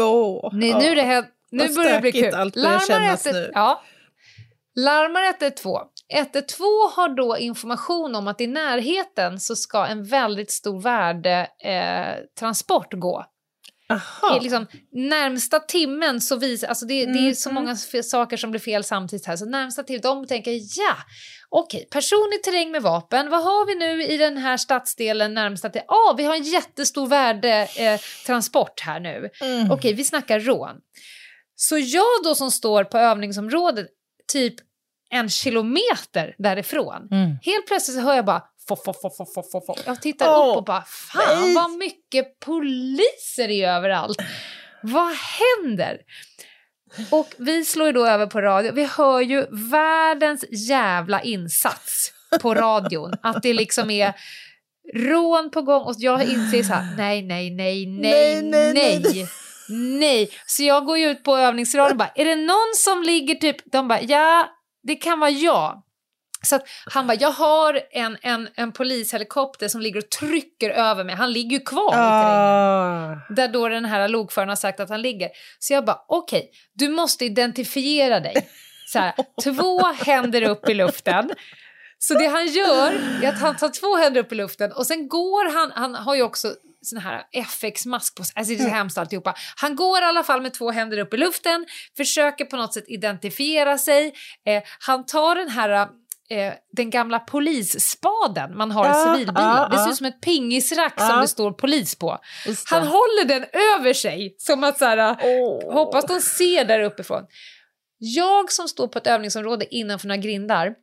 [0.02, 2.32] Åh, Nu, nu, det här, nu börjar det bli kul.
[2.88, 3.52] kännas 112 nu.
[3.54, 3.84] Ja.
[4.76, 5.88] Larmar 112.
[6.14, 13.00] 112 har då information om att i närheten så ska en väldigt stor värdetransport eh,
[13.00, 13.26] gå.
[13.90, 14.38] Aha.
[14.38, 17.56] I liksom, närmsta timmen så visar, alltså det, det är så Mhm.
[17.56, 20.96] många saker som blir fel samtidigt här, så närmsta timmen, de tänker ja,
[21.50, 25.70] okej, person i terräng med vapen, vad har vi nu i den här stadsdelen närmsta
[25.70, 25.82] till?
[25.88, 29.30] Ja, ah, vi har en jättestor värdetransport eh, här nu.
[29.42, 29.72] Mm.
[29.72, 30.76] Okej, vi snackar rån.
[31.56, 33.88] Så jag då som står på övningsområdet,
[34.34, 34.56] typ
[35.10, 37.38] en kilometer därifrån, Mm.
[37.42, 39.80] helt plötsligt så hör jag bara Foff, foff, foff, foff, foff, foff.
[39.86, 41.56] Jag tittar Åh, upp och bara, fan nej.
[41.56, 44.18] vad mycket poliser det är överallt.
[44.82, 45.98] Vad händer?
[47.12, 48.72] Och vi slår ju då över på radio.
[48.72, 53.14] Vi hör ju världens jävla insats på radion.
[53.22, 54.14] Att det liksom är
[54.94, 59.28] rån på gång och jag inser så här, nej, nej, nej, nej, Nej, nej, nej.
[59.70, 63.36] Nej, så jag går ju ut på övningsradion och bara, är det någon som ligger
[63.36, 64.50] typ, de bara, ja,
[64.84, 65.84] det kan vara jag.
[66.46, 71.16] Så han bara, jag har en, en, en polishelikopter som ligger och trycker över mig.
[71.16, 73.20] Han ligger ju kvar i terrängen.
[73.30, 73.34] Ah.
[73.34, 75.30] Där då den här lokföraren har sagt att han ligger.
[75.60, 78.50] Så jag bara, okej, du måste identifiera dig.
[78.88, 81.32] Så här, två händer upp i luften.
[82.00, 82.94] Så det han gör
[83.24, 86.16] är att han tar två händer upp i luften och sen går han, han har
[86.16, 89.36] ju också sån här FX-mask på sig, alltså det är så hemskt alltihopa.
[89.56, 91.66] Han går i alla fall med två händer upp i luften,
[91.98, 94.14] försöker på något sätt identifiera sig.
[94.48, 95.70] Eh, han tar den här
[96.30, 99.50] eh, den gamla polisspaden man har i Ja, civilbilen.
[99.50, 101.22] ja, det ser ut som ett pingisrack som Ja.
[101.22, 102.18] det står polis på.
[102.70, 103.44] Han håller den
[103.80, 105.74] över sig som att så här, Åh.
[105.74, 107.24] hoppas de ser där uppifrån.
[107.98, 110.74] Jag som står på ett övningsområde innanför några grindar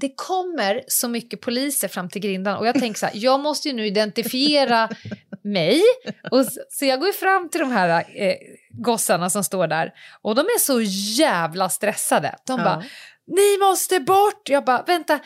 [0.00, 3.68] det kommer så mycket poliser fram till grindan och jag tänker så här, jag måste
[3.68, 4.88] ju nu identifiera
[5.44, 5.82] mig.
[6.30, 8.34] Och så, så jag går ju fram till de här eh,
[8.70, 9.92] gossarna som står där
[10.22, 10.80] och de är så
[11.22, 12.34] jävla stressade.
[12.46, 12.64] De Ja.
[12.64, 12.84] bara,
[13.26, 14.48] ni måste bort!
[14.48, 15.20] Jag bara, vänta,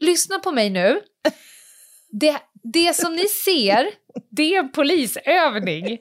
[0.00, 1.00] lyssna på mig nu.
[2.10, 2.36] Det,
[2.72, 3.90] det som ni ser,
[4.30, 5.98] det är en polisövning.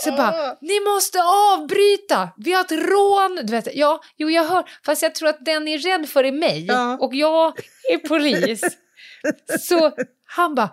[0.00, 2.28] Så jag bara, ni måste avbryta!
[2.36, 3.40] Vi har ett rån!
[3.46, 6.32] Du vet, ja, jo jag hör, fast jag tror att den är rädd för är
[6.32, 6.98] mig Ja.
[7.00, 7.58] och jag
[7.92, 8.60] är polis.
[9.60, 9.92] Så
[10.24, 10.70] han bara,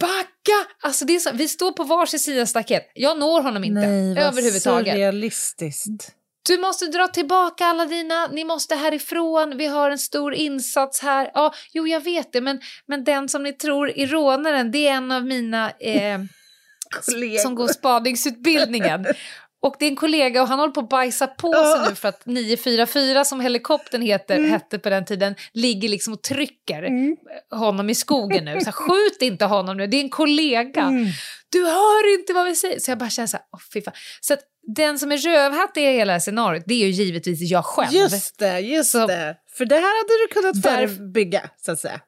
[0.00, 0.66] backa!
[0.82, 2.90] Alltså det är så, vi står på varsin sida staket.
[2.94, 4.94] Jag når honom inte Nej, vad överhuvudtaget.
[4.94, 6.14] surrealistiskt.
[6.48, 11.30] du måste dra tillbaka alla dina, ni måste härifrån, vi har en stor insats här.
[11.34, 14.92] Ja, jo jag vet det, men, men den som ni tror är rånaren, det är
[14.92, 16.18] en av mina eh,
[17.42, 19.06] som går spaningsutbildningen.
[19.62, 22.08] Och det är en kollega och han håller på att bajsa på sig nu för
[22.08, 26.88] att 944 som helikoptern heter, hette på den tiden ligger liksom och trycker
[27.56, 28.60] honom i skogen nu.
[28.60, 30.90] Så här, skjut inte honom nu, det är en kollega.
[31.52, 32.80] Du hör inte vad vi säger.
[32.80, 33.94] Så jag bara känner så här, åh fy fan.
[34.20, 34.40] Så att
[34.76, 37.92] den som är rövhatt i hela scenariot, det är ju givetvis jag själv.
[37.92, 39.36] Just det, just det.
[39.58, 42.00] För det här hade du kunnat Där- förebygga, så att säga.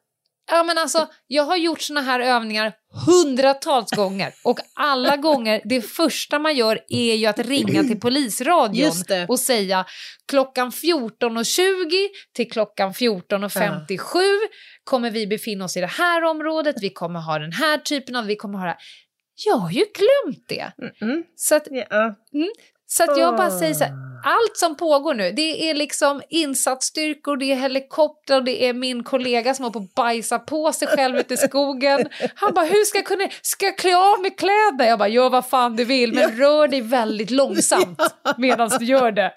[0.53, 2.73] Ja, men alltså, jag har gjort såna här övningar
[3.05, 8.91] hundratals gånger och alla gånger, det första man gör är ju att ringa till polisradion
[9.27, 9.85] och säga
[10.27, 13.97] klockan 14.20 till klockan 14.57
[14.83, 18.25] kommer vi befinna oss i det här området, vi kommer ha den här typen av,
[18.25, 18.79] vi kommer ha det här.
[19.45, 20.71] Jag har ju glömt det.
[21.01, 21.23] Mm.
[21.35, 22.15] Så att, Ja.
[22.33, 22.49] mm,
[22.97, 23.93] så att jag bara säger så här,
[24.25, 29.53] allt som pågår nu, det är liksom insatsstyrkor, det är helikoptrar det är min kollega
[29.53, 32.09] som har på att bajsa på sig själv ute i skogen.
[32.35, 34.85] Han bara, hur ska jag kunna, ska jag klä av mig kläderna?
[34.85, 37.99] Jag bara, gör vad fan du vill, men rör dig väldigt långsamt
[38.37, 39.31] medan du gör det.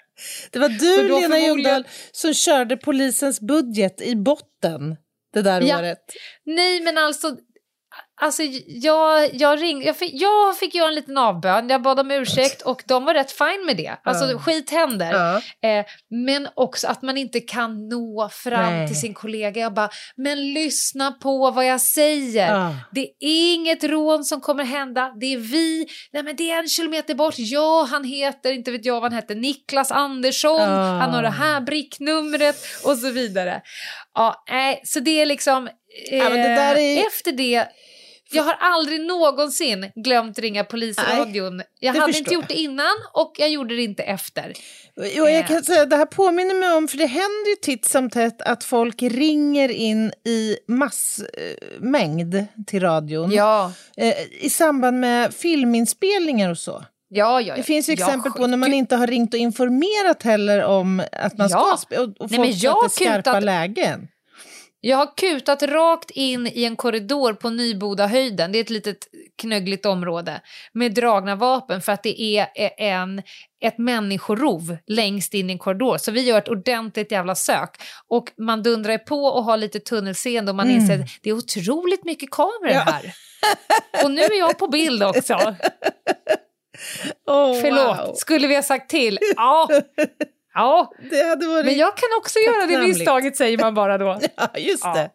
[0.51, 4.95] Det var du, Lena förmodligen- Ljungdahl, som körde polisens budget i botten
[5.33, 5.79] det där Ja.
[5.79, 5.99] året.
[6.45, 7.35] Nej, men alltså...
[8.21, 12.11] Alltså jag, jag, ring, jag, fick, jag fick göra en liten avbön, jag bad om
[12.11, 13.95] ursäkt och de var rätt fine med det.
[14.03, 14.39] Alltså Ja.
[14.39, 15.13] skit händer.
[15.13, 15.69] Ja.
[15.69, 15.85] Eh,
[16.25, 18.87] men också att man inte kan nå fram Nej.
[18.87, 19.61] till sin kollega.
[19.61, 22.51] Jag bara, men lyssna på vad jag säger.
[22.55, 22.75] Ja.
[22.91, 25.13] Det är inget rån som kommer hända.
[25.19, 25.87] Det är vi.
[26.13, 27.33] Nej men det är en kilometer bort.
[27.37, 30.59] Ja, han heter, inte vet jag vad han heter, Niklas Andersson.
[30.69, 33.61] Han har det här bricknumret och så vidare.
[34.13, 35.67] Ja, nej, så det är liksom...
[36.11, 37.65] Eh, Ja, det är- Efter det...
[38.31, 41.61] Jag har aldrig någonsin glömt ringa polisradion.
[41.79, 44.53] jag det hade inte gjort det innan och jag gjorde det inte efter.
[44.97, 45.47] Jo, jag Eh.
[45.47, 48.63] kan säga, det här påminner mig om, för det händer ju titt som tätt att
[48.63, 56.83] folk ringer in i massmängd till radion Ja, eh, i samband med filminspelningar och så.
[57.09, 57.55] ja, ja.
[57.55, 61.03] Det finns ju ja, exempel på när man inte har ringt och informerat heller om
[61.11, 61.59] att man Ja.
[61.67, 64.07] ska spela och, och Nej, folk jag sätter skarpa kutat- lägen.
[64.87, 68.97] Jag har kutat rakt in i en korridor på Nybodahöjden, det är ett litet
[69.41, 70.41] knöggligt område,
[70.73, 73.21] med dragna vapen för att det är en,
[73.63, 75.97] ett människorov längst in i en korridor.
[75.97, 77.69] Så vi gör ett ordentligt jävla sök.
[78.07, 80.81] Och man dundrar på och har lite tunnelseende och man Mm.
[80.81, 82.79] inser att det är otroligt mycket kameror Ja.
[82.81, 83.13] här.
[84.03, 85.33] Och nu är jag på bild också.
[87.27, 88.13] Oh, Förlåt, wow.
[88.15, 89.19] skulle vi ha sagt till?
[89.35, 89.67] Ja.
[90.55, 91.65] Ja, Det hade varit...
[91.65, 94.19] men jag kan också göra det misstaget säger man bara då.
[94.37, 94.93] Ja, just Ja.
[94.93, 95.09] det.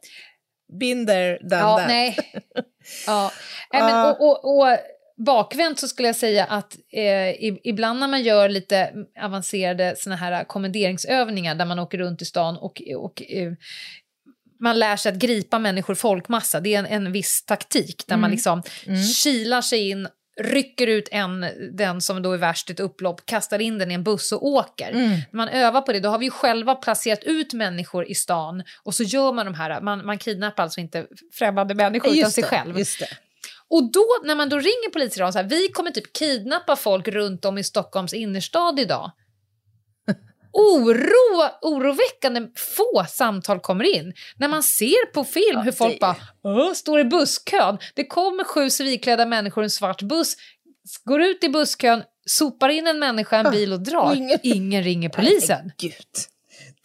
[0.81, 1.89] Binder done Ja, that.
[1.89, 2.17] nej.
[3.07, 3.33] Ja.
[3.73, 4.13] Nej, men, Ja.
[4.13, 4.77] och, och, och
[5.27, 8.91] bakvänt så skulle jag säga att eh, ibland när man gör lite
[9.23, 13.53] avancerade såna här kommenderingsövningar där man åker runt i stan och, och eh,
[14.61, 18.31] man lär sig att gripa människor folkmassa, det är en, en viss taktik där man
[18.31, 18.63] liksom
[19.25, 20.09] kilar sig in
[20.43, 23.95] rycker ut en, den som då är värst i ett upplopp, kastar in den i
[23.95, 24.91] en buss och åker.
[24.91, 25.11] Mm.
[25.11, 28.63] När man övar på det, då har vi ju själva placerat ut människor i stan
[28.83, 32.35] och så gör man de här, man, man kidnappar alltså inte främmande människor utan Just
[32.35, 32.79] sig det, själv.
[33.69, 37.45] Och då, när man då ringer polisen så här, vi kommer typ kidnappa folk runt
[37.45, 39.11] om i Stockholms innerstad idag.
[40.53, 42.41] Oro, oroväckande
[42.77, 44.13] få samtal kommer in.
[44.37, 47.79] När man ser på film hur folk det- bara står i busskön.
[47.95, 50.37] Det kommer sju civilklädda människor i en svart buss,
[51.05, 54.15] går ut i busskön, sopar in en människa en bil och drar.
[54.15, 55.73] ingen- Ingen ringer polisen.
[55.79, 55.93] Gud.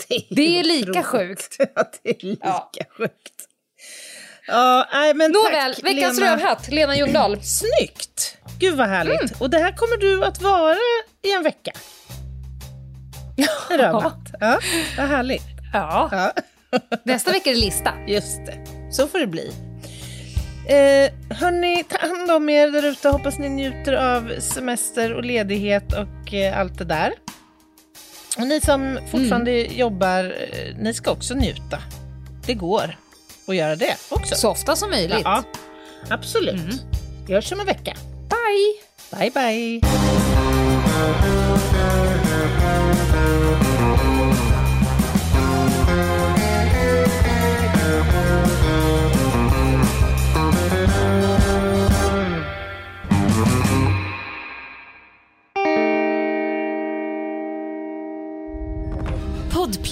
[0.07, 1.55] Det är, Det är lika sjukt.
[1.75, 2.71] Ja, det är lika Ja.
[2.97, 3.31] sjukt.
[4.47, 6.31] Ja, nej, men Nåväl, tack, veckans Lena.
[6.31, 7.41] rövhatt, Lena Ljungdahl.
[7.43, 8.37] Snyggt!
[8.59, 9.21] Gud vad härligt.
[9.21, 9.33] Mm.
[9.39, 10.77] Och det här kommer du att vara
[11.21, 11.71] i en vecka.
[13.69, 14.33] Rövhatt.
[14.39, 14.59] Ja,
[14.97, 15.43] vad härligt.
[15.73, 16.09] Ja.
[16.11, 16.31] Ja,
[17.03, 17.91] Nästa vecka är det lista.
[18.07, 18.57] just det.
[18.91, 19.51] Så får det bli.
[20.67, 23.09] Eh, hörni, ta hand om er där ute.
[23.09, 27.13] Hoppas ni njuter av semester och ledighet och eh, allt det där.
[28.37, 29.77] Och ni som fortfarande Mm.
[29.77, 31.79] jobbar, eh, ni ska också njuta.
[32.45, 32.97] Det går
[33.47, 34.35] att göra det också.
[34.35, 35.21] Så ofta som möjligt.
[35.23, 35.43] Ja,
[36.09, 36.81] absolut.
[37.27, 37.93] Vi hörs om en vecka.
[38.29, 39.19] Bye!
[39.19, 39.81] Bye, bye.